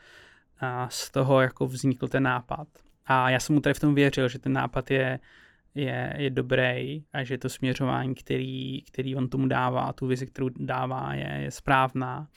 a 0.60 0.90
z 0.90 1.12
toho 1.12 1.42
jako 1.42 1.68
vznikl 1.68 2.08
ten 2.08 2.24
nápad. 2.24 2.68
A 3.06 3.30
já 3.30 3.40
jsem 3.40 3.56
mu 3.56 3.62
tady 3.62 3.74
v 3.74 3.80
tom 3.80 3.96
věřil, 3.96 4.30
že 4.30 4.40
ten 4.40 4.54
nápad 4.54 4.92
je 4.92 5.20
je, 5.76 6.14
je 6.18 6.30
dobrý 6.30 7.04
a 7.14 7.24
že 7.24 7.38
to 7.38 7.50
směřování, 7.50 8.16
který, 8.16 8.82
který 8.82 9.16
on 9.16 9.30
tomu 9.30 9.48
dává, 9.48 9.94
tu 9.94 10.08
vizi, 10.08 10.28
kterou 10.28 10.50
dává, 10.60 11.14
je, 11.14 11.40
je 11.44 11.52
správná. 11.52 12.28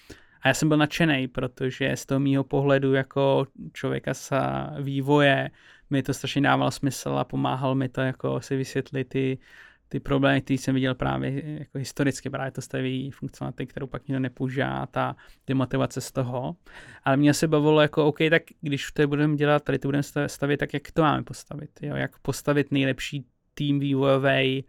A 0.43 0.49
já 0.49 0.55
jsem 0.55 0.69
byl 0.69 0.79
nadšený, 0.79 1.29
protože 1.29 1.97
z 1.97 2.07
toho 2.07 2.21
mýho 2.21 2.45
pohledu 2.45 2.95
jako 2.95 3.47
člověka 3.73 4.15
z 4.15 4.33
vývoje 4.83 5.51
mi 5.91 6.03
to 6.03 6.15
strašně 6.15 6.43
dávalo 6.43 6.71
smysl 6.71 7.11
a 7.19 7.25
pomáhal 7.25 7.75
mi 7.75 7.89
to 7.89 8.01
jako 8.01 8.41
si 8.41 8.57
vysvětlit 8.57 9.05
ty, 9.05 9.39
ty 9.89 10.01
problémy, 10.01 10.41
které 10.41 10.59
jsem 10.59 10.75
viděl 10.75 10.95
právě 10.95 11.59
jako 11.59 11.79
historicky, 11.79 12.31
právě 12.31 12.51
to 12.51 12.63
staví 12.63 13.11
funkcionality, 13.11 13.67
kterou 13.67 13.87
pak 13.87 14.09
nikdo 14.09 14.21
nepoužívá, 14.21 14.87
ta 14.87 15.17
ty 15.45 15.55
motivace 15.55 16.01
z 16.01 16.13
toho. 16.13 16.57
Ale 17.05 17.17
mě 17.17 17.35
se 17.35 17.49
bavilo 17.49 17.81
jako, 17.81 18.07
OK, 18.07 18.19
tak 18.31 18.43
když 18.61 18.93
to 18.93 19.07
budeme 19.07 19.37
dělat, 19.37 19.65
tady 19.65 19.79
to 19.79 19.89
budeme 19.89 20.03
stavět, 20.27 20.57
tak 20.57 20.75
jak 20.75 20.93
to 20.93 21.03
máme 21.03 21.23
postavit, 21.23 21.71
jo? 21.83 21.97
jak 21.97 22.19
postavit 22.19 22.73
nejlepší 22.73 23.25
tým 23.55 23.79
vývojový, 23.79 24.65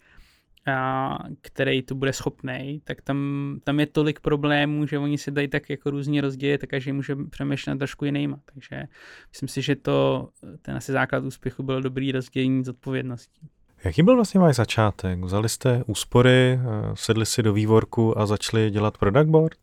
který 1.42 1.82
to 1.82 1.96
bude 1.96 2.14
schopný, 2.14 2.82
tak 2.84 3.02
tam, 3.02 3.60
tam 3.64 3.80
je 3.80 3.86
tolik 3.86 4.20
problémů, 4.20 4.86
že 4.86 5.00
oni 5.00 5.18
se 5.18 5.32
dají 5.32 5.48
tak 5.48 5.70
jako 5.70 5.90
různě 5.90 6.22
rozdělit, 6.22 6.58
tak 6.58 6.70
každý 6.70 6.92
může 6.92 7.16
přemýšlet 7.30 7.78
trošku 7.78 8.06
jinýma. 8.06 8.40
Takže 8.54 8.84
myslím 9.32 9.50
si, 9.50 9.62
že 9.62 9.76
to 9.76 10.30
ten 10.62 10.76
asi 10.76 10.92
základ 10.92 11.24
úspěchu 11.24 11.64
byl 11.64 11.82
dobrý 11.82 12.12
rozdělení 12.12 12.64
zodpovědností. 12.64 13.50
Jaký 13.84 14.04
byl 14.04 14.16
vlastně 14.16 14.40
váš 14.40 14.56
začátek? 14.56 15.20
Vzali 15.20 15.50
jste 15.50 15.84
úspory, 15.88 16.54
eh, 16.54 16.60
sedli 16.94 17.26
si 17.26 17.44
do 17.44 17.54
vývorku 17.54 18.20
a 18.20 18.26
začali 18.26 18.72
dělat 18.72 18.98
product 18.98 19.30
board? 19.30 19.58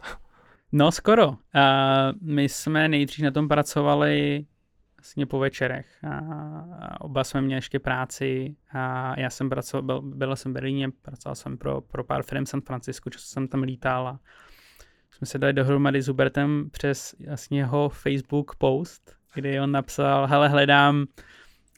No 0.72 0.92
skoro. 0.92 1.28
Uh, 1.28 1.36
my 2.22 2.48
jsme 2.48 2.88
nejdřív 2.88 3.24
na 3.24 3.30
tom 3.30 3.48
pracovali 3.48 4.46
vlastně 4.96 5.26
po 5.26 5.38
večerech. 5.38 6.04
A, 6.04 7.00
oba 7.00 7.24
jsme 7.24 7.40
měli 7.40 7.58
ještě 7.58 7.78
práci 7.78 8.56
a 8.72 9.14
já 9.20 9.30
jsem 9.30 9.50
pracoval, 9.50 9.82
byl, 9.82 10.02
byl 10.02 10.36
jsem 10.36 10.52
v 10.52 10.54
Berlíně, 10.54 10.88
pracoval 11.02 11.34
jsem 11.34 11.58
pro, 11.58 11.80
pro 11.80 12.04
pár 12.04 12.22
firm 12.22 12.44
v 12.44 12.48
San 12.48 12.60
Francisco, 12.60 13.10
čo 13.10 13.18
jsem 13.18 13.48
tam 13.48 13.62
lítal 13.62 14.08
a 14.08 14.18
jsme 15.10 15.26
se 15.26 15.38
dali 15.38 15.52
dohromady 15.52 16.02
s 16.02 16.08
Hubertem 16.08 16.70
přes 16.70 17.14
vlastně 17.26 17.60
jeho 17.60 17.88
Facebook 17.88 18.54
post, 18.54 19.16
kdy 19.34 19.60
on 19.60 19.72
napsal, 19.72 20.26
hele, 20.26 20.48
hledám 20.48 21.06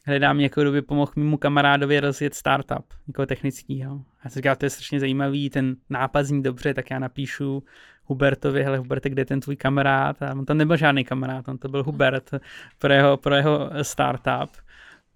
hledám 0.09 0.37
někoho, 0.37 0.63
kdo 0.63 0.71
by 0.71 0.81
pomohl 0.81 1.11
mému 1.15 1.37
kamarádovi 1.37 1.99
rozjet 1.99 2.33
startup, 2.33 2.93
někoho 3.07 3.25
technického. 3.25 4.03
Já 4.23 4.29
jsem 4.29 4.39
říkal, 4.39 4.55
to 4.55 4.65
je 4.65 4.69
strašně 4.69 4.99
zajímavý, 4.99 5.49
ten 5.49 5.75
nápad 5.89 6.23
zní 6.23 6.43
dobře, 6.43 6.73
tak 6.73 6.89
já 6.91 6.99
napíšu 6.99 7.63
Hubertovi, 8.03 8.63
hele 8.63 8.77
Huberte, 8.77 9.09
kde 9.09 9.21
je 9.21 9.25
ten 9.25 9.39
tvůj 9.39 9.55
kamarád? 9.55 10.21
A 10.21 10.31
on 10.31 10.45
tam 10.45 10.57
nebyl 10.57 10.77
žádný 10.77 11.03
kamarád, 11.03 11.47
on 11.47 11.57
to 11.57 11.67
byl 11.69 11.83
Hubert 11.83 12.31
pro 12.77 12.93
jeho, 12.93 13.17
pro 13.17 13.35
jeho 13.35 13.69
startup. 13.81 14.51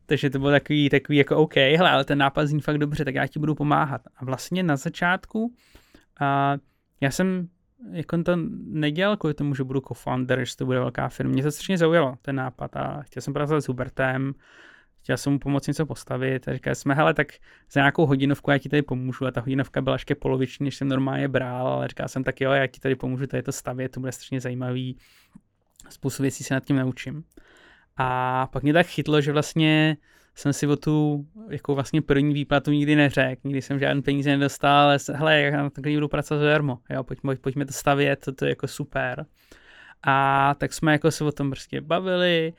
Takže 0.06 0.30
to 0.30 0.40
bylo 0.40 0.52
takový, 0.52 0.90
takový 0.90 1.18
jako 1.18 1.38
OK, 1.38 1.56
hele, 1.56 1.90
ale 1.90 2.06
ten 2.06 2.18
nápad 2.18 2.46
zní 2.46 2.62
fakt 2.62 2.78
dobře, 2.78 3.06
tak 3.06 3.16
já 3.16 3.28
ti 3.28 3.40
budu 3.40 3.56
pomáhat. 3.56 4.02
A 4.18 4.26
vlastně 4.26 4.64
na 4.64 4.76
začátku 4.76 5.54
a 6.20 6.58
já 7.02 7.12
jsem 7.12 7.48
jako 7.92 8.24
to 8.24 8.32
nedělal 8.66 9.18
kvůli 9.18 9.34
tomu, 9.34 9.56
že 9.56 9.64
budu 9.64 9.82
co-founder, 9.82 10.46
že 10.46 10.58
to 10.58 10.66
bude 10.66 10.80
velká 10.80 11.10
firma. 11.10 11.32
Mě 11.32 11.44
to 11.44 11.52
strašně 11.52 11.78
zaujalo, 11.78 12.16
ten 12.22 12.36
nápad 12.36 12.76
a 12.76 13.02
chtěl 13.02 13.22
jsem 13.22 13.34
pracovat 13.34 13.62
s 13.62 13.68
Hubertem, 13.68 14.34
chtěl 15.04 15.18
jsem 15.18 15.34
mu 15.34 15.40
pomoct 15.40 15.68
něco 15.68 15.86
postavit 15.86 16.48
a 16.48 16.54
říkali 16.54 16.76
jsme, 16.76 16.94
hele, 16.94 17.14
tak 17.14 17.28
za 17.72 17.82
nějakou 17.82 18.06
hodinovku 18.06 18.52
já 18.52 18.58
ti 18.58 18.70
tady 18.70 18.82
pomůžu 18.82 19.26
a 19.26 19.32
ta 19.32 19.42
hodinovka 19.42 19.82
byla 19.82 19.96
ještě 19.96 20.16
poloviční, 20.16 20.64
než 20.64 20.76
jsem 20.76 20.88
normálně 20.88 21.28
bral, 21.28 21.68
ale 21.68 21.88
říkal 21.88 22.08
jsem 22.08 22.24
tak 22.24 22.42
jo, 22.42 22.52
já 22.52 22.68
ti 22.68 22.80
tady 22.80 22.96
pomůžu 22.96 23.28
tady 23.28 23.44
to 23.44 23.52
stavět, 23.52 23.90
to 23.90 24.00
bude 24.00 24.12
strašně 24.12 24.42
zajímavý, 24.42 24.98
spoustu 25.90 26.24
věcí 26.24 26.44
se 26.44 26.54
nad 26.54 26.66
tím 26.66 26.76
naučím. 26.76 27.24
A 27.98 28.48
pak 28.48 28.64
mě 28.64 28.74
tak 28.74 28.88
chytlo, 28.88 29.22
že 29.22 29.32
vlastně 29.32 29.98
jsem 30.36 30.54
si 30.54 30.68
o 30.68 30.76
tu 30.76 31.26
jako 31.50 31.76
vlastně 31.76 32.02
první 32.02 32.34
výplatu 32.34 32.72
nikdy 32.72 32.96
neřekl, 32.96 33.42
nikdy 33.44 33.62
jsem 33.62 33.80
žádný 33.80 34.02
peníze 34.02 34.30
nedostal, 34.30 34.84
ale 34.84 34.98
hele, 35.14 35.42
já 35.42 35.64
na 35.64 35.70
takhle 35.70 35.94
budu 35.94 36.08
pracovat 36.08 36.40
zadarmo, 36.40 36.80
jo, 36.90 37.04
pojď, 37.04 37.20
pojď, 37.22 37.40
pojďme 37.40 37.66
to 37.66 37.74
stavět, 37.74 38.20
to, 38.20 38.32
to 38.32 38.46
je 38.46 38.50
jako 38.50 38.68
super. 38.68 39.26
A 40.04 40.56
tak 40.58 40.74
jsme 40.74 40.92
jako 40.92 41.12
se 41.12 41.24
o 41.24 41.32
tom 41.32 41.50
prostě 41.50 41.82
bavili 41.82 42.54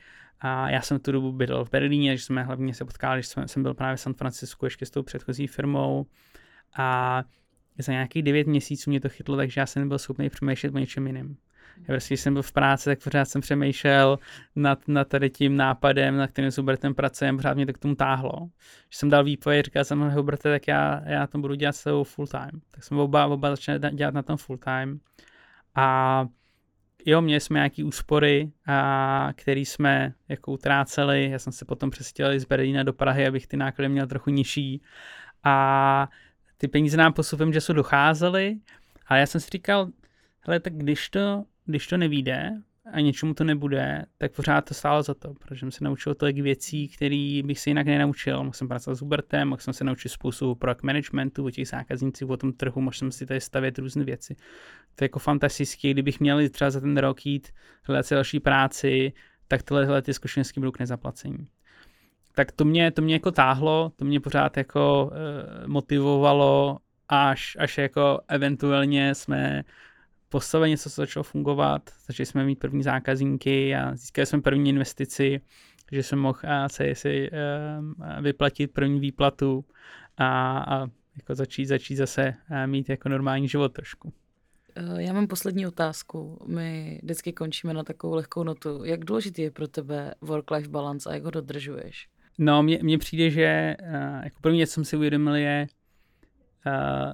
a 0.45 0.69
já 0.69 0.81
jsem 0.81 0.99
tu 0.99 1.11
dobu 1.11 1.31
bydlel 1.31 1.65
v 1.65 1.69
Berlíně, 1.69 2.17
že 2.17 2.23
jsme 2.23 2.43
hlavně 2.43 2.73
se 2.73 2.85
potkali, 2.85 3.21
že 3.21 3.29
jsem, 3.45 3.63
byl 3.63 3.73
právě 3.73 3.95
v 3.95 3.99
San 3.99 4.13
Francisku 4.13 4.65
ještě 4.65 4.85
s 4.85 4.89
tou 4.89 5.03
předchozí 5.03 5.47
firmou 5.47 6.05
a 6.77 7.23
za 7.79 7.91
nějakých 7.91 8.23
devět 8.23 8.47
měsíců 8.47 8.89
mě 8.89 9.01
to 9.01 9.09
chytlo, 9.09 9.37
takže 9.37 9.61
já 9.61 9.65
jsem 9.65 9.83
nebyl 9.83 9.99
schopný 9.99 10.29
přemýšlet 10.29 10.75
o 10.75 10.77
něčem 10.77 11.07
jiném. 11.07 11.35
Já 11.79 11.85
prostě, 11.85 12.13
když 12.13 12.21
jsem 12.21 12.33
byl 12.33 12.43
v 12.43 12.51
práci, 12.51 12.85
tak 12.85 13.03
pořád 13.03 13.25
jsem 13.25 13.41
přemýšlel 13.41 14.19
nad, 14.55 14.87
nad 14.87 15.07
tady 15.07 15.29
tím 15.29 15.57
nápadem, 15.57 16.17
na 16.17 16.27
kterým 16.27 16.51
s 16.51 16.57
Hubertem 16.57 16.95
pracujeme, 16.95 17.37
pořád 17.37 17.53
mě 17.53 17.65
to 17.65 17.73
k 17.73 17.77
tomu 17.77 17.95
táhlo. 17.95 18.49
Když 18.87 18.97
jsem 18.97 19.09
dal 19.09 19.23
výpověď, 19.23 19.65
říkal 19.65 19.83
jsem, 19.83 20.09
Huberte, 20.09 20.51
tak 20.51 20.67
já, 20.67 21.01
já 21.05 21.27
to 21.27 21.37
budu 21.37 21.55
dělat 21.55 21.75
celou 21.75 22.03
full 22.03 22.27
time. 22.27 22.61
Tak 22.71 22.83
jsme 22.83 23.01
oba, 23.01 23.27
oba 23.27 23.49
začali 23.49 23.79
dělat 23.91 24.13
na 24.13 24.21
tom 24.21 24.37
full 24.37 24.57
time. 24.57 24.99
A 25.75 26.27
jo, 27.05 27.21
měli 27.21 27.39
jsme 27.39 27.57
nějaký 27.59 27.83
úspory, 27.83 28.51
a, 28.67 29.29
který 29.35 29.65
jsme 29.65 30.13
jako 30.29 30.51
utráceli. 30.51 31.29
Já 31.29 31.39
jsem 31.39 31.53
se 31.53 31.65
potom 31.65 31.89
přestěhoval 31.89 32.39
z 32.39 32.45
Berlína 32.45 32.83
do 32.83 32.93
Prahy, 32.93 33.27
abych 33.27 33.47
ty 33.47 33.57
náklady 33.57 33.89
měl 33.89 34.07
trochu 34.07 34.29
nižší. 34.29 34.81
A 35.43 36.09
ty 36.57 36.67
peníze 36.67 36.97
nám 36.97 37.13
postupem 37.13 37.53
času 37.53 37.73
docházely, 37.73 38.57
ale 39.07 39.19
já 39.19 39.25
jsem 39.25 39.41
si 39.41 39.49
říkal, 39.49 39.89
hele, 40.39 40.59
tak 40.59 40.73
když 40.73 41.09
to, 41.09 41.43
když 41.65 41.87
to 41.87 41.97
nevíde, 41.97 42.51
a 42.93 42.99
něčemu 42.99 43.33
to 43.33 43.43
nebude, 43.43 44.05
tak 44.17 44.31
pořád 44.31 44.61
to 44.61 44.73
stálo 44.73 45.03
za 45.03 45.13
to, 45.13 45.33
protože 45.33 45.59
jsem 45.59 45.71
se 45.71 45.83
naučil 45.83 46.15
tolik 46.15 46.39
věcí, 46.39 46.87
které 46.87 47.41
bych 47.45 47.59
se 47.59 47.69
jinak 47.69 47.85
nenaučil. 47.87 48.37
Mohl 48.37 48.53
jsem 48.53 48.67
pracovat 48.67 48.95
s 48.95 49.01
Hubertem, 49.01 49.47
mohl 49.47 49.61
jsem 49.61 49.73
se 49.73 49.83
naučit 49.83 50.09
spoustu 50.09 50.55
product 50.55 50.83
managementu, 50.83 51.45
o 51.45 51.49
těch 51.49 51.67
zákaznících, 51.67 52.29
o 52.29 52.37
tom 52.37 52.53
trhu, 52.53 52.81
mohl 52.81 52.93
jsem 52.93 53.11
si 53.11 53.25
tady 53.25 53.41
stavět 53.41 53.77
různé 53.77 54.03
věci. 54.03 54.35
To 54.95 55.03
je 55.03 55.05
jako 55.05 55.19
fantastické, 55.19 55.91
kdybych 55.91 56.19
měl 56.19 56.49
třeba 56.49 56.71
za 56.71 56.81
ten 56.81 56.97
rok 56.97 57.25
jít 57.25 57.49
hledat 57.83 58.05
si 58.05 58.15
další 58.15 58.39
práci, 58.39 59.13
tak 59.47 59.63
tyhle 59.63 60.01
ty 60.01 60.13
zkušenosti 60.13 60.59
budou 60.59 60.71
k 60.71 60.79
nezaplacení. 60.79 61.47
Tak 62.35 62.51
to 62.51 62.65
mě, 62.65 62.91
to 62.91 63.01
mě 63.01 63.13
jako 63.13 63.31
táhlo, 63.31 63.91
to 63.95 64.05
mě 64.05 64.19
pořád 64.19 64.57
jako 64.57 65.11
uh, 65.11 65.67
motivovalo, 65.67 66.79
až, 67.09 67.57
až 67.59 67.77
jako 67.77 68.19
eventuálně 68.27 69.15
jsme 69.15 69.63
postavili 70.29 70.69
něco, 70.69 70.89
co 70.89 71.01
začalo 71.01 71.23
fungovat, 71.23 71.89
začali 72.07 72.25
jsme 72.25 72.45
mít 72.45 72.59
první 72.59 72.83
zákazníky 72.83 73.75
a 73.75 73.95
získali 73.95 74.25
jsme 74.25 74.41
první 74.41 74.69
investici, 74.69 75.41
že 75.91 76.03
jsem 76.03 76.19
mohl 76.19 76.39
si, 76.67 76.95
si 76.95 77.29
uh, 77.31 78.21
vyplatit 78.21 78.73
první 78.73 78.99
výplatu 78.99 79.65
a, 80.17 80.57
a 80.59 80.87
jako 81.17 81.35
začít, 81.35 81.65
začít 81.65 81.95
zase 81.95 82.33
mít 82.65 82.89
jako 82.89 83.09
normální 83.09 83.47
život 83.47 83.73
trošku. 83.73 84.13
Eh, 84.75 85.03
já 85.03 85.13
mám 85.13 85.27
poslední 85.27 85.67
otázku. 85.67 86.45
My 86.47 86.99
vždycky 87.03 87.33
končíme 87.33 87.73
na 87.73 87.83
takovou 87.83 88.15
lehkou 88.15 88.43
notu. 88.43 88.83
Jak 88.83 89.05
důležitý 89.05 89.41
je 89.41 89.51
pro 89.51 89.67
tebe 89.67 90.13
work-life 90.21 90.69
balance 90.69 91.09
a 91.09 91.13
jak 91.13 91.23
ho 91.23 91.31
dodržuješ? 91.31 92.07
No, 92.37 92.63
mně 92.63 92.97
přijde, 92.97 93.29
že 93.29 93.75
uh, 93.81 94.23
jako 94.23 94.39
první, 94.41 94.67
co 94.67 94.73
jsem 94.73 94.85
si 94.85 94.97
uvědomil, 94.97 95.35
je 95.35 95.67
uh, 96.65 97.13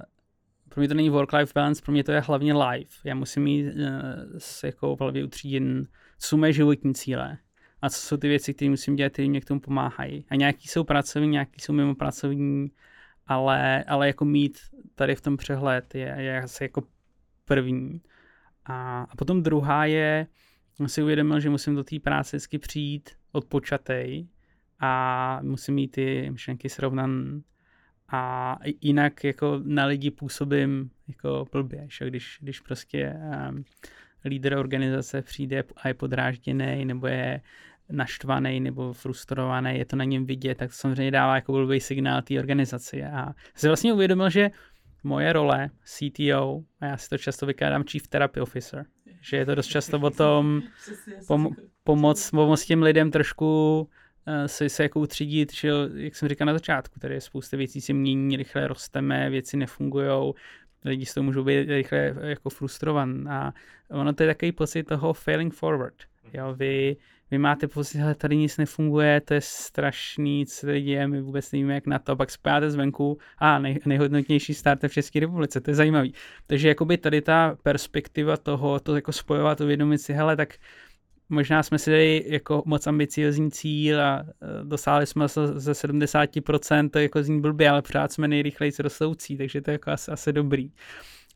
pro 0.74 0.80
mě 0.80 0.88
to 0.88 0.94
není 0.94 1.10
work-life 1.10 1.52
balance, 1.54 1.82
pro 1.82 1.92
mě 1.92 2.04
to 2.04 2.12
je 2.12 2.20
hlavně 2.20 2.54
life. 2.54 2.94
Já 3.04 3.14
musím 3.14 3.42
mít 3.42 3.66
uh, 3.66 3.72
s 4.38 4.64
jako 4.64 4.96
v 4.96 5.00
hlavě 5.00 5.24
utříděn, 5.24 5.86
co 6.18 6.28
jsou 6.28 6.36
mé 6.36 6.52
životní 6.52 6.94
cíle 6.94 7.38
a 7.82 7.90
co 7.90 8.00
jsou 8.00 8.16
ty 8.16 8.28
věci, 8.28 8.54
které 8.54 8.70
musím 8.70 8.96
dělat, 8.96 9.12
které 9.12 9.28
mě 9.28 9.40
k 9.40 9.44
tomu 9.44 9.60
pomáhají. 9.60 10.24
A 10.28 10.34
nějaký 10.34 10.68
jsou 10.68 10.84
pracovní, 10.84 11.28
nějaký 11.28 11.60
jsou 11.60 11.72
mimo 11.72 11.94
pracovní, 11.94 12.70
ale, 13.26 13.84
ale 13.84 14.06
jako 14.06 14.24
mít 14.24 14.58
tady 14.94 15.14
v 15.14 15.20
tom 15.20 15.36
přehled 15.36 15.94
je, 15.94 16.14
je 16.18 16.42
asi 16.42 16.64
jako 16.64 16.82
první. 17.44 18.00
A, 18.64 19.02
a 19.02 19.16
potom 19.16 19.42
druhá 19.42 19.86
je, 19.86 20.26
si 20.86 21.02
uvědomil, 21.02 21.40
že 21.40 21.50
musím 21.50 21.74
do 21.74 21.84
té 21.84 22.00
práce 22.00 22.36
vždycky 22.36 22.58
přijít 22.58 23.10
odpočatej 23.32 24.28
a 24.80 25.40
musím 25.42 25.74
mít 25.74 25.88
ty 25.88 26.30
myšlenky 26.30 26.68
srovnan 26.68 27.42
a 28.08 28.58
jinak 28.80 29.24
jako 29.24 29.60
na 29.64 29.86
lidi 29.86 30.10
působím 30.10 30.90
jako 31.08 31.46
blbě, 31.52 31.86
že? 31.90 32.06
Když, 32.06 32.38
když 32.40 32.60
prostě 32.60 33.14
um, 33.50 33.64
lídr 34.24 34.54
organizace 34.54 35.22
přijde 35.22 35.64
a 35.76 35.88
je 35.88 35.94
podrážděný 35.94 36.84
nebo 36.84 37.06
je 37.06 37.40
naštvaný 37.90 38.60
nebo 38.60 38.92
frustrovaný, 38.92 39.78
je 39.78 39.84
to 39.84 39.96
na 39.96 40.04
něm 40.04 40.26
vidět, 40.26 40.58
tak 40.58 40.70
to 40.70 40.76
samozřejmě 40.76 41.10
dává 41.10 41.34
jako 41.34 41.52
blbý 41.52 41.80
signál 41.80 42.22
té 42.22 42.38
organizaci. 42.38 43.04
A 43.04 43.34
jsem 43.54 43.68
vlastně 43.68 43.92
uvědomil, 43.92 44.30
že 44.30 44.50
moje 45.04 45.32
role 45.32 45.70
CTO, 45.84 46.62
a 46.80 46.86
já 46.86 46.96
si 46.96 47.08
to 47.08 47.18
často 47.18 47.46
vykládám 47.46 47.84
Chief 47.84 48.08
Therapy 48.08 48.40
Officer, 48.40 48.84
že 49.20 49.36
je 49.36 49.46
to 49.46 49.54
dost 49.54 49.66
často 49.66 50.00
o 50.00 50.10
tom 50.10 50.62
pom- 51.28 51.56
pomoct, 51.84 52.30
pomoct 52.30 52.66
těm 52.66 52.82
lidem 52.82 53.10
trošku 53.10 53.88
uh, 54.26 54.46
si 54.46 54.68
se 54.68 54.82
jako 54.82 55.00
utřídit, 55.00 55.52
že 55.52 55.70
jak 55.94 56.16
jsem 56.16 56.28
říkal 56.28 56.46
na 56.46 56.52
začátku, 56.52 57.00
tady 57.00 57.14
je 57.14 57.20
spousta 57.20 57.56
věcí 57.56 57.80
se 57.80 57.92
mění, 57.92 58.36
rychle 58.36 58.68
rosteme, 58.68 59.30
věci 59.30 59.56
nefungují, 59.56 60.32
lidi 60.84 61.06
z 61.06 61.14
toho 61.14 61.24
můžou 61.24 61.44
být 61.44 61.68
rychle 61.68 62.14
jako 62.22 62.50
frustrovaní 62.50 63.24
a 63.28 63.52
ono 63.90 64.12
to 64.12 64.22
je 64.22 64.26
takový 64.26 64.52
pocit 64.52 64.84
toho 64.84 65.12
failing 65.12 65.54
forward. 65.54 65.94
Jo, 66.34 66.54
vy 66.54 66.96
vy 67.32 67.38
máte 67.38 67.68
pocit, 67.68 67.98
že 67.98 68.14
tady 68.14 68.36
nic 68.36 68.56
nefunguje, 68.56 69.20
to 69.20 69.34
je 69.34 69.40
strašný, 69.40 70.46
co 70.46 70.66
tady 70.66 70.82
děje, 70.82 71.08
my 71.08 71.20
vůbec 71.20 71.52
nevíme, 71.52 71.74
jak 71.74 71.86
na 71.86 71.98
to, 71.98 72.16
pak 72.16 72.30
spáte 72.30 72.70
zvenku 72.70 73.18
a 73.38 73.58
nej, 73.58 73.78
nejhodnotnější 73.86 74.54
startup 74.54 74.90
v 74.90 74.94
České 74.94 75.20
republice, 75.20 75.60
to 75.60 75.70
je 75.70 75.74
zajímavý. 75.74 76.14
Takže 76.46 76.68
jakoby 76.68 76.98
tady 76.98 77.22
ta 77.22 77.56
perspektiva 77.62 78.36
toho, 78.36 78.80
to 78.80 78.96
jako 78.96 79.12
spojovat, 79.12 79.60
uvědomit 79.60 79.98
si, 79.98 80.12
hele, 80.12 80.36
tak 80.36 80.54
možná 81.32 81.62
jsme 81.62 81.78
si 81.78 81.90
dali 81.90 82.24
jako 82.26 82.62
moc 82.66 82.86
ambiciozní 82.86 83.50
cíl 83.50 84.00
a 84.00 84.20
e, 84.20 84.64
dosáhli 84.64 85.06
jsme 85.06 85.28
se 85.28 85.60
ze 85.60 85.72
70%, 85.72 86.90
to 86.90 86.98
jako 86.98 87.22
zní 87.22 87.40
blbě, 87.40 87.70
ale 87.70 87.82
pořád 87.82 88.12
jsme 88.12 88.28
nejrychleji 88.28 88.72
rostoucí, 88.78 89.36
takže 89.36 89.60
to 89.60 89.70
je 89.70 89.72
jako 89.72 89.90
asi, 89.90 90.10
asi 90.10 90.32
dobrý. 90.32 90.72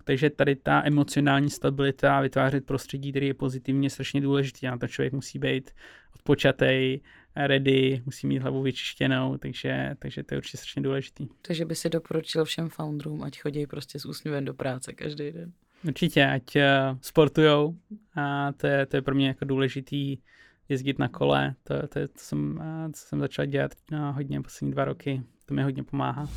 Takže 0.05 0.31
tady 0.31 0.57
ta 0.57 0.83
emocionální 0.87 1.51
stabilita 1.51 2.19
a 2.19 2.21
vytvářet 2.21 2.67
prostředí, 2.67 3.11
který 3.11 3.27
je 3.27 3.35
pozitivně 3.35 3.91
strašně 3.91 4.21
důležitý. 4.21 4.69
A 4.69 4.79
to 4.79 4.89
člověk 4.89 5.13
musí 5.13 5.39
být 5.39 5.71
odpočatej, 6.15 7.01
ready, 7.37 8.03
musí 8.05 8.27
mít 8.27 8.39
hlavu 8.39 8.63
vyčištěnou, 8.63 9.37
takže, 9.39 9.97
takže 9.99 10.23
to 10.23 10.35
je 10.35 10.39
určitě 10.39 10.57
strašně 10.57 10.83
důležitý. 10.83 11.29
Takže 11.43 11.65
by 11.65 11.75
si 11.75 11.89
doporučil 11.89 12.45
všem 12.45 12.69
founderům, 12.69 13.23
ať 13.23 13.41
chodí 13.41 13.67
prostě 13.67 13.99
s 13.99 14.05
úsměvem 14.07 14.45
do 14.45 14.55
práce 14.55 14.93
každý 14.93 15.31
den. 15.33 15.53
Určitě, 15.87 16.27
ať 16.27 16.57
uh, 16.57 16.99
sportujou. 17.01 17.77
A 18.17 18.53
to 18.53 18.67
je, 18.67 18.87
to 18.87 18.97
je 18.97 19.03
pro 19.03 19.15
mě 19.15 19.29
jako 19.29 19.45
důležitý 19.45 20.19
jezdit 20.69 20.99
na 20.99 21.09
kole, 21.09 21.55
to, 21.65 21.89
to 21.89 21.99
je 21.99 22.09
to, 22.09 22.19
jsem, 22.19 22.57
uh, 22.57 22.93
co 22.93 23.07
jsem 23.07 23.21
začal 23.21 23.47
dělat 23.47 23.73
uh, 23.93 23.99
hodně 23.99 24.41
poslední 24.41 24.73
dva 24.73 24.85
roky, 24.85 25.23
to 25.47 25.55
mi 25.55 25.63
hodně 25.63 25.83
pomáhá. 25.83 26.29